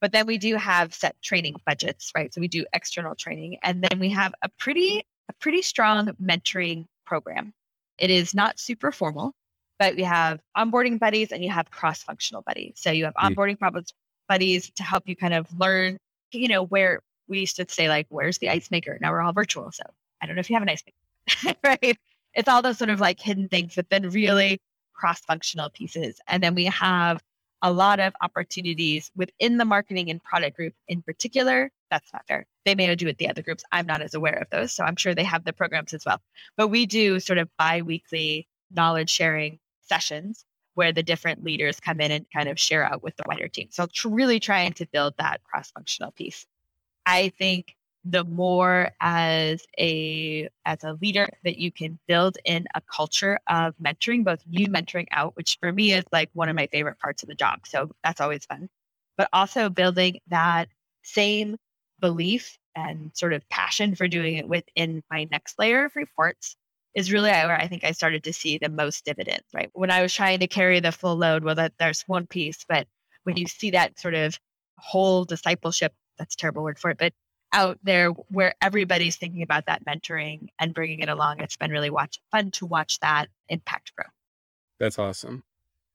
But 0.00 0.12
then 0.12 0.26
we 0.26 0.38
do 0.38 0.56
have 0.56 0.94
set 0.94 1.20
training 1.22 1.56
budgets, 1.66 2.12
right? 2.16 2.32
So 2.32 2.40
we 2.40 2.48
do 2.48 2.64
external 2.72 3.14
training 3.14 3.58
and 3.62 3.82
then 3.82 3.98
we 3.98 4.08
have 4.10 4.34
a 4.42 4.48
pretty 4.58 5.04
a 5.28 5.32
pretty 5.34 5.62
strong 5.62 6.08
mentoring 6.22 6.86
program. 7.04 7.52
It 7.98 8.10
is 8.10 8.34
not 8.34 8.58
super 8.58 8.92
formal, 8.92 9.34
but 9.78 9.96
we 9.96 10.04
have 10.04 10.40
onboarding 10.56 10.98
buddies 10.98 11.32
and 11.32 11.44
you 11.44 11.50
have 11.50 11.70
cross-functional 11.70 12.42
buddies. 12.42 12.74
So 12.76 12.90
you 12.90 13.04
have 13.04 13.14
onboarding 13.14 13.58
problems 13.58 13.92
buddies 14.28 14.70
to 14.76 14.82
help 14.82 15.08
you 15.08 15.16
kind 15.16 15.34
of 15.34 15.46
learn, 15.58 15.98
you 16.32 16.48
know, 16.48 16.64
where 16.64 17.00
we 17.28 17.40
used 17.40 17.56
to 17.56 17.66
say, 17.68 17.88
like, 17.88 18.06
where's 18.08 18.38
the 18.38 18.50
ice 18.50 18.70
maker? 18.70 18.98
Now 19.00 19.12
we're 19.12 19.20
all 19.20 19.32
virtual. 19.32 19.70
So 19.72 19.82
I 20.22 20.26
don't 20.26 20.36
know 20.36 20.40
if 20.40 20.50
you 20.50 20.56
have 20.56 20.62
an 20.62 20.68
ice 20.68 20.82
maker, 20.86 21.58
right? 21.64 21.98
It's 22.34 22.48
all 22.48 22.62
those 22.62 22.78
sort 22.78 22.90
of 22.90 23.00
like 23.00 23.20
hidden 23.20 23.48
things, 23.48 23.74
but 23.74 23.88
then 23.90 24.08
really 24.10 24.60
cross 24.94 25.20
functional 25.20 25.70
pieces. 25.70 26.20
And 26.26 26.42
then 26.42 26.54
we 26.54 26.66
have 26.66 27.20
a 27.62 27.72
lot 27.72 28.00
of 28.00 28.12
opportunities 28.20 29.10
within 29.16 29.56
the 29.56 29.64
marketing 29.64 30.10
and 30.10 30.22
product 30.22 30.56
group 30.56 30.74
in 30.86 31.02
particular. 31.02 31.70
That's 31.90 32.12
not 32.12 32.26
fair. 32.28 32.46
They 32.64 32.74
may 32.74 32.94
do 32.94 33.08
it 33.08 33.18
the 33.18 33.28
other 33.28 33.42
groups. 33.42 33.64
I'm 33.72 33.86
not 33.86 34.02
as 34.02 34.14
aware 34.14 34.34
of 34.34 34.50
those. 34.50 34.72
So 34.72 34.84
I'm 34.84 34.96
sure 34.96 35.14
they 35.14 35.24
have 35.24 35.44
the 35.44 35.52
programs 35.52 35.94
as 35.94 36.04
well. 36.04 36.20
But 36.56 36.68
we 36.68 36.86
do 36.86 37.18
sort 37.18 37.38
of 37.38 37.48
bi 37.58 37.82
weekly 37.82 38.46
knowledge 38.70 39.10
sharing 39.10 39.58
sessions 39.82 40.44
where 40.78 40.92
the 40.92 41.02
different 41.02 41.42
leaders 41.42 41.80
come 41.80 42.00
in 42.00 42.12
and 42.12 42.24
kind 42.32 42.48
of 42.48 42.56
share 42.56 42.84
out 42.84 43.02
with 43.02 43.16
the 43.16 43.24
wider 43.26 43.48
team. 43.48 43.66
So 43.72 43.88
really 44.04 44.38
trying 44.38 44.74
to 44.74 44.86
build 44.86 45.14
that 45.18 45.42
cross 45.42 45.72
functional 45.72 46.12
piece. 46.12 46.46
I 47.04 47.30
think 47.36 47.74
the 48.04 48.22
more 48.22 48.92
as 49.00 49.66
a 49.76 50.48
as 50.64 50.84
a 50.84 50.96
leader 51.02 51.28
that 51.42 51.58
you 51.58 51.72
can 51.72 51.98
build 52.06 52.38
in 52.44 52.64
a 52.76 52.80
culture 52.82 53.40
of 53.48 53.74
mentoring 53.82 54.22
both 54.22 54.40
you 54.48 54.68
mentoring 54.68 55.08
out 55.10 55.34
which 55.34 55.58
for 55.60 55.72
me 55.72 55.92
is 55.92 56.04
like 56.12 56.30
one 56.32 56.48
of 56.48 56.54
my 56.54 56.68
favorite 56.68 56.96
parts 57.00 57.24
of 57.24 57.28
the 57.28 57.34
job 57.34 57.58
so 57.66 57.90
that's 58.04 58.20
always 58.20 58.46
fun 58.46 58.68
but 59.16 59.28
also 59.32 59.68
building 59.68 60.20
that 60.28 60.68
same 61.02 61.56
belief 61.98 62.56
and 62.76 63.10
sort 63.14 63.32
of 63.32 63.46
passion 63.48 63.96
for 63.96 64.06
doing 64.06 64.36
it 64.36 64.48
within 64.48 65.02
my 65.10 65.26
next 65.32 65.58
layer 65.58 65.86
of 65.86 65.96
reports 65.96 66.54
is 66.94 67.12
really 67.12 67.30
where 67.30 67.60
I 67.60 67.68
think 67.68 67.84
I 67.84 67.92
started 67.92 68.24
to 68.24 68.32
see 68.32 68.58
the 68.58 68.68
most 68.68 69.04
dividends, 69.04 69.44
right? 69.54 69.70
When 69.72 69.90
I 69.90 70.02
was 70.02 70.12
trying 70.12 70.40
to 70.40 70.46
carry 70.46 70.80
the 70.80 70.92
full 70.92 71.16
load, 71.16 71.44
well, 71.44 71.54
that 71.54 71.74
there's 71.78 72.02
one 72.02 72.26
piece, 72.26 72.64
but 72.68 72.86
when 73.24 73.36
you 73.36 73.46
see 73.46 73.70
that 73.70 73.98
sort 73.98 74.14
of 74.14 74.38
whole 74.78 75.24
discipleship, 75.24 75.92
that's 76.18 76.34
a 76.34 76.38
terrible 76.38 76.62
word 76.62 76.78
for 76.78 76.90
it, 76.90 76.98
but 76.98 77.12
out 77.52 77.78
there 77.82 78.10
where 78.10 78.54
everybody's 78.60 79.16
thinking 79.16 79.42
about 79.42 79.66
that 79.66 79.84
mentoring 79.84 80.48
and 80.58 80.74
bringing 80.74 81.00
it 81.00 81.08
along, 81.08 81.40
it's 81.40 81.56
been 81.56 81.70
really 81.70 81.90
watch, 81.90 82.18
fun 82.30 82.50
to 82.52 82.66
watch 82.66 83.00
that 83.00 83.28
impact 83.48 83.92
grow. 83.96 84.06
That's 84.78 84.98
awesome. 84.98 85.44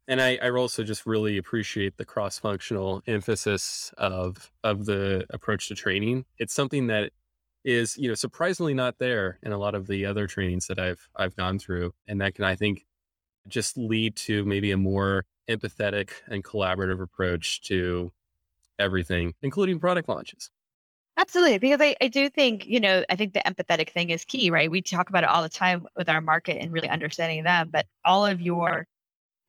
And 0.08 0.22
I, 0.22 0.38
I 0.42 0.50
also 0.50 0.84
just 0.84 1.06
really 1.06 1.38
appreciate 1.38 1.98
the 1.98 2.06
cross 2.06 2.38
functional 2.38 3.02
emphasis 3.08 3.94
of 3.98 4.52
of 4.64 4.86
the 4.86 5.26
approach 5.30 5.70
to 5.70 5.76
training. 5.76 6.26
It's 6.38 6.54
something 6.54 6.88
that 6.88 7.12
is, 7.64 7.98
you 7.98 8.08
know, 8.08 8.16
surprisingly 8.16 8.74
not 8.74 9.00
there 9.00 9.40
in 9.44 9.52
a 9.52 9.58
lot 9.58 9.76
of 9.76 9.88
the 9.88 10.06
other 10.06 10.28
trainings 10.28 10.68
that 10.68 10.80
I've 10.80 11.08
I've 11.16 11.36
gone 11.36 11.60
through. 11.60 11.94
And 12.08 12.22
that 12.22 12.36
can 12.36 12.46
I 12.46 12.56
think 12.56 12.86
just 13.48 13.78
lead 13.78 14.16
to 14.16 14.46
maybe 14.46 14.72
a 14.72 14.78
more 14.78 15.26
empathetic 15.50 16.12
and 16.28 16.44
collaborative 16.44 17.02
approach 17.02 17.62
to 17.64 18.12
everything, 18.80 19.34
including 19.42 19.80
product 19.80 20.10
launches. 20.10 20.50
Absolutely. 21.18 21.60
Because 21.60 21.80
I, 21.80 21.96
I 22.02 22.08
do 22.08 22.30
think, 22.30 22.66
you 22.66 22.80
know, 22.80 23.04
I 23.10 23.16
think 23.16 23.34
the 23.34 23.42
empathetic 23.42 23.92
thing 23.92 24.10
is 24.10 24.26
key, 24.26 24.50
right? 24.50 24.72
We 24.72 24.82
talk 24.82 25.10
about 25.10 25.24
it 25.24 25.30
all 25.30 25.44
the 25.44 25.50
time 25.50 25.86
with 25.96 26.10
our 26.10 26.22
market 26.22 26.58
and 26.60 26.72
really 26.72 26.90
understanding 26.90 27.44
them, 27.44 27.70
but 27.72 27.86
all 28.04 28.26
of 28.26 28.42
your 28.42 28.88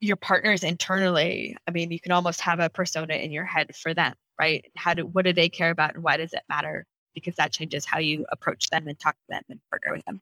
your 0.00 0.16
partners 0.16 0.62
internally, 0.62 1.56
I 1.66 1.70
mean, 1.70 1.90
you 1.90 1.98
can 2.00 2.12
almost 2.12 2.40
have 2.42 2.60
a 2.60 2.68
persona 2.68 3.14
in 3.14 3.32
your 3.32 3.46
head 3.46 3.74
for 3.74 3.94
them, 3.94 4.14
right? 4.38 4.64
How 4.76 4.92
do 4.94 5.06
what 5.06 5.24
do 5.24 5.32
they 5.32 5.48
care 5.48 5.70
about 5.70 5.94
and 5.94 6.04
why 6.04 6.18
does 6.18 6.34
it 6.34 6.42
matter? 6.48 6.84
Because 7.14 7.36
that 7.36 7.52
changes 7.52 7.84
how 7.84 7.98
you 7.98 8.26
approach 8.30 8.70
them 8.70 8.88
and 8.88 8.98
talk 8.98 9.14
to 9.14 9.26
them 9.28 9.42
and 9.48 9.60
partner 9.70 9.92
with 9.92 10.04
them. 10.04 10.20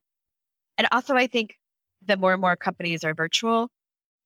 And 0.78 0.88
also 0.92 1.14
I 1.14 1.26
think 1.26 1.56
the 2.06 2.16
more 2.16 2.32
and 2.32 2.40
more 2.40 2.56
companies 2.56 3.04
are 3.04 3.14
virtual, 3.14 3.70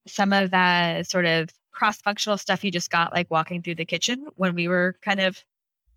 some 0.07 0.33
of 0.33 0.51
that 0.51 1.09
sort 1.09 1.27
of 1.27 1.51
cross-functional 1.73 2.39
stuff 2.39 2.65
you 2.65 2.71
just 2.71 2.91
got 2.91 3.13
like 3.13 3.31
walking 3.31 3.63
through 3.63 3.75
the 3.75 3.85
kitchen 3.85 4.27
when 4.37 4.55
we 4.55 4.67
were 4.67 4.97
kind 5.03 5.21
of 5.21 5.43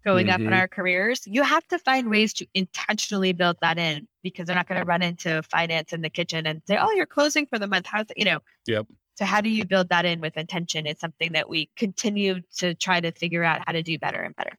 going 0.04 0.28
mm-hmm. 0.28 0.34
up 0.34 0.40
in 0.40 0.48
mm-hmm. 0.48 0.56
our 0.56 0.68
careers, 0.68 1.26
you 1.26 1.44
have 1.44 1.66
to 1.68 1.80
find 1.80 2.10
ways 2.10 2.34
to 2.34 2.46
intentionally 2.54 3.34
build 3.34 3.58
that 3.62 3.78
in 3.78 4.08
because 4.24 4.48
they're 4.48 4.56
not 4.56 4.68
going 4.68 4.80
to 4.80 4.86
run 4.86 5.02
into 5.02 5.42
finance 5.44 5.94
in 5.94 6.02
the 6.02 6.10
kitchen 6.10 6.46
and 6.46 6.62
say, 6.68 6.78
"Oh, 6.80 6.92
you're 6.92 7.06
closing 7.06 7.46
for 7.46 7.60
the 7.60 7.68
month." 7.68 7.86
How's 7.86 8.10
it? 8.10 8.18
You 8.18 8.26
know. 8.26 8.40
Yep. 8.68 8.88
So 9.16 9.26
how 9.26 9.42
do 9.42 9.50
you 9.50 9.66
build 9.66 9.90
that 9.90 10.06
in 10.06 10.22
with 10.22 10.38
intention? 10.38 10.86
It's 10.86 11.02
something 11.02 11.34
that 11.34 11.50
we 11.50 11.70
continue 11.76 12.40
to 12.58 12.74
try 12.74 13.02
to 13.02 13.12
figure 13.12 13.44
out 13.44 13.62
how 13.66 13.74
to 13.74 13.84
do 13.84 14.00
better 14.00 14.22
and 14.22 14.34
better. 14.36 14.52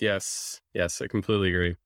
Yes. 0.00 0.60
Yes, 0.74 1.00
I 1.00 1.06
completely 1.06 1.50
agree. 1.50 1.76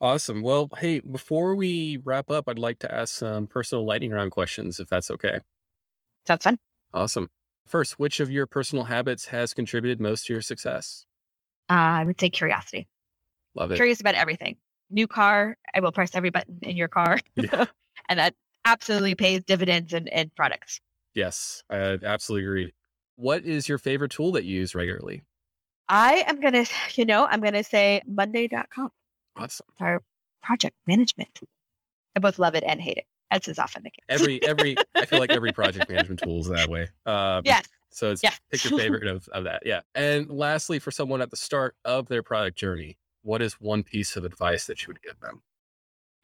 Awesome. 0.00 0.42
Well, 0.42 0.68
hey, 0.78 1.00
before 1.00 1.54
we 1.54 1.98
wrap 2.04 2.30
up, 2.30 2.48
I'd 2.48 2.58
like 2.58 2.78
to 2.80 2.94
ask 2.94 3.14
some 3.14 3.46
personal 3.46 3.86
lightning 3.86 4.10
round 4.10 4.32
questions, 4.32 4.78
if 4.78 4.88
that's 4.88 5.10
okay. 5.10 5.40
Sounds 6.26 6.44
fun. 6.44 6.58
Awesome. 6.92 7.30
First, 7.66 7.98
which 7.98 8.20
of 8.20 8.30
your 8.30 8.46
personal 8.46 8.84
habits 8.84 9.26
has 9.26 9.54
contributed 9.54 10.00
most 10.00 10.26
to 10.26 10.34
your 10.34 10.42
success? 10.42 11.06
Uh, 11.70 11.74
I 11.74 12.04
would 12.04 12.20
say 12.20 12.28
curiosity. 12.28 12.86
Love 13.54 13.70
it. 13.70 13.76
Curious 13.76 14.00
about 14.00 14.14
everything. 14.14 14.56
New 14.90 15.06
car, 15.06 15.56
I 15.74 15.80
will 15.80 15.92
press 15.92 16.14
every 16.14 16.30
button 16.30 16.58
in 16.62 16.76
your 16.76 16.88
car. 16.88 17.18
Yeah. 17.36 17.66
and 18.08 18.18
that 18.18 18.34
absolutely 18.66 19.14
pays 19.14 19.42
dividends 19.44 19.92
and, 19.94 20.08
and 20.10 20.34
products. 20.34 20.80
Yes, 21.14 21.62
I 21.70 21.98
absolutely 22.02 22.44
agree. 22.44 22.74
What 23.16 23.44
is 23.44 23.68
your 23.68 23.78
favorite 23.78 24.10
tool 24.10 24.32
that 24.32 24.44
you 24.44 24.56
use 24.56 24.74
regularly? 24.74 25.22
I 25.88 26.24
am 26.26 26.40
going 26.40 26.54
to, 26.64 26.66
you 26.94 27.04
know, 27.04 27.26
I'm 27.26 27.40
going 27.40 27.54
to 27.54 27.64
say 27.64 28.02
Monday.com. 28.06 28.90
Awesome. 29.36 29.66
Our 29.80 30.02
project 30.42 30.76
management 30.86 31.30
tool. 31.34 31.48
I 32.16 32.20
both 32.20 32.38
love 32.38 32.54
it 32.54 32.64
and 32.66 32.80
hate 32.80 32.98
it, 32.98 33.06
as 33.30 33.48
is 33.48 33.58
often 33.58 33.82
the 33.82 33.90
case. 33.90 34.04
Every, 34.08 34.42
every, 34.44 34.76
I 34.94 35.04
feel 35.04 35.18
like 35.18 35.30
every 35.30 35.52
project 35.52 35.90
management 35.90 36.20
tool 36.22 36.40
is 36.40 36.48
that 36.48 36.68
way. 36.68 36.88
Um, 37.06 37.42
yes. 37.44 37.66
So 37.90 38.10
it's 38.10 38.22
yeah. 38.22 38.34
pick 38.50 38.64
your 38.64 38.78
favorite 38.78 39.06
of, 39.06 39.28
of 39.28 39.44
that. 39.44 39.62
Yeah. 39.64 39.80
And 39.94 40.30
lastly, 40.30 40.78
for 40.78 40.90
someone 40.90 41.20
at 41.22 41.30
the 41.30 41.36
start 41.36 41.74
of 41.84 42.08
their 42.08 42.22
product 42.22 42.56
journey, 42.56 42.98
what 43.22 43.40
is 43.40 43.54
one 43.54 43.82
piece 43.82 44.16
of 44.16 44.24
advice 44.24 44.66
that 44.66 44.82
you 44.82 44.88
would 44.88 45.02
give 45.02 45.18
them? 45.20 45.42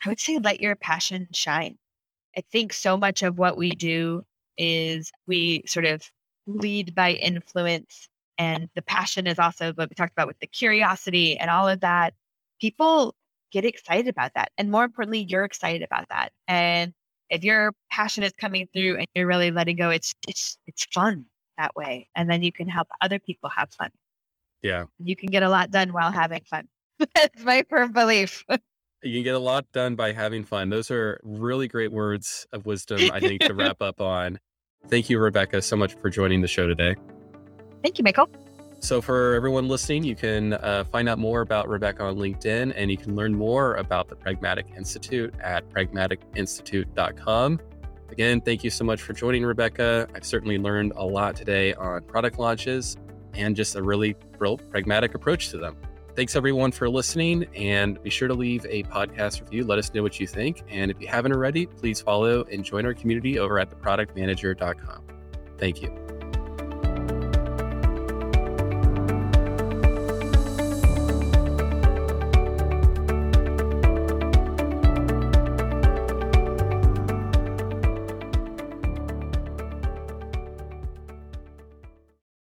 I 0.05 0.09
would 0.09 0.20
say 0.20 0.38
let 0.38 0.61
your 0.61 0.77
passion 0.77 1.29
shine. 1.33 1.79
I 2.37 2.42
think 2.53 2.73
so 2.73 2.96
much 2.96 3.23
of 3.23 3.38
what 3.38 3.57
we 3.57 3.70
do 3.70 4.25
is 4.57 5.11
we 5.27 5.62
sort 5.66 5.87
of 5.87 6.03
lead 6.46 6.94
by 6.94 7.12
influence. 7.12 8.09
And 8.40 8.70
the 8.74 8.81
passion 8.81 9.26
is 9.26 9.38
also 9.38 9.74
what 9.74 9.90
we 9.90 9.94
talked 9.94 10.12
about 10.12 10.26
with 10.26 10.38
the 10.40 10.46
curiosity 10.46 11.37
and 11.37 11.50
all 11.50 11.68
of 11.68 11.81
that. 11.81 12.14
People 12.59 13.14
get 13.53 13.66
excited 13.66 14.09
about 14.09 14.33
that. 14.35 14.50
And 14.57 14.70
more 14.70 14.83
importantly, 14.83 15.26
you're 15.29 15.44
excited 15.44 15.83
about 15.83 16.09
that. 16.09 16.33
And 16.48 16.94
if 17.29 17.44
your 17.44 17.74
passion 17.90 18.24
is 18.24 18.33
coming 18.33 18.66
through 18.72 18.96
and 18.96 19.07
you're 19.14 19.26
really 19.26 19.50
letting 19.50 19.76
go, 19.76 19.90
it's 19.90 20.14
it's 20.26 20.57
it's 20.66 20.87
fun 20.87 21.26
that 21.59 21.76
way. 21.76 22.09
And 22.16 22.31
then 22.31 22.42
you 22.42 22.50
can 22.50 22.66
help 22.66 22.88
other 23.03 23.18
people 23.18 23.50
have 23.50 23.70
fun. 23.74 23.90
Yeah. 24.62 24.87
You 24.98 25.16
can 25.16 25.29
get 25.29 25.42
a 25.42 25.50
lot 25.50 25.70
done 25.70 25.92
while 25.92 26.11
having 26.11 26.40
fun. 26.44 26.66
That's 27.14 27.44
my 27.44 27.64
firm 27.68 27.92
belief. 27.92 28.44
You 29.03 29.14
can 29.14 29.24
get 29.24 29.35
a 29.35 29.38
lot 29.38 29.64
done 29.72 29.94
by 29.94 30.12
having 30.12 30.44
fun. 30.44 30.68
Those 30.68 30.90
are 30.90 31.18
really 31.22 31.68
great 31.68 31.90
words 31.90 32.46
of 32.53 32.66
wisdom, 32.66 33.11
I 33.11 33.18
think, 33.18 33.40
to 33.40 33.55
wrap 33.55 33.81
up 33.81 33.98
on. 33.98 34.38
Thank 34.88 35.09
you, 35.09 35.18
Rebecca, 35.18 35.62
so 35.62 35.74
much 35.74 35.94
for 35.94 36.11
joining 36.11 36.42
the 36.42 36.48
show 36.48 36.66
today. 36.66 36.96
Thank 37.83 37.99
you, 37.99 38.05
Michael. 38.05 38.29
So, 38.83 39.03
for 39.03 39.35
everyone 39.35 39.69
listening, 39.69 40.05
you 40.05 40.16
can 40.16 40.55
uh, 40.55 40.85
find 40.90 41.07
out 41.09 41.19
more 41.19 41.43
about 41.43 41.69
Rebecca 41.69 42.05
on 42.05 42.16
LinkedIn 42.16 42.73
and 42.75 42.90
you 42.90 42.97
can 42.97 43.14
learn 43.14 43.35
more 43.35 43.75
about 43.75 44.09
the 44.09 44.16
Pragmatic 44.16 44.66
Institute 44.75 45.35
at 45.40 45.69
pragmaticinstitute.com. 45.71 47.61
Again, 48.11 48.40
thank 48.40 48.64
you 48.64 48.71
so 48.71 48.85
much 48.85 49.03
for 49.03 49.12
joining, 49.12 49.45
Rebecca. 49.45 50.09
I've 50.14 50.25
certainly 50.25 50.59
learned 50.59 50.95
a 50.97 51.05
lot 51.05 51.37
today 51.37 51.75
on 51.75 52.03
product 52.05 52.38
launches 52.38 52.97
and 53.35 53.55
just 53.55 53.77
a 53.77 53.83
really 53.83 54.16
real 54.38 54.57
pragmatic 54.57 55.14
approach 55.14 55.51
to 55.51 55.59
them. 55.59 55.77
Thanks 56.16 56.35
everyone 56.35 56.73
for 56.73 56.88
listening 56.88 57.47
and 57.55 58.03
be 58.03 58.11
sure 58.11 58.29
to 58.29 58.35
leave 58.35 58.66
a 58.69 58.83
podcast 58.85 59.40
review. 59.40 59.64
Let 59.64 59.79
us 59.79 59.95
know 59.95 60.03
what 60.03 60.19
you 60.19 60.27
think. 60.27 60.62
And 60.69 60.90
if 60.90 61.01
you 61.01 61.07
haven't 61.07 61.33
already, 61.33 61.66
please 61.66 62.01
follow 62.01 62.43
and 62.45 62.64
join 62.64 62.85
our 62.85 62.95
community 62.95 63.38
over 63.38 63.59
at 63.59 63.71
theproductmanager.com. 63.71 65.03
Thank 65.57 65.83
you. 65.83 66.10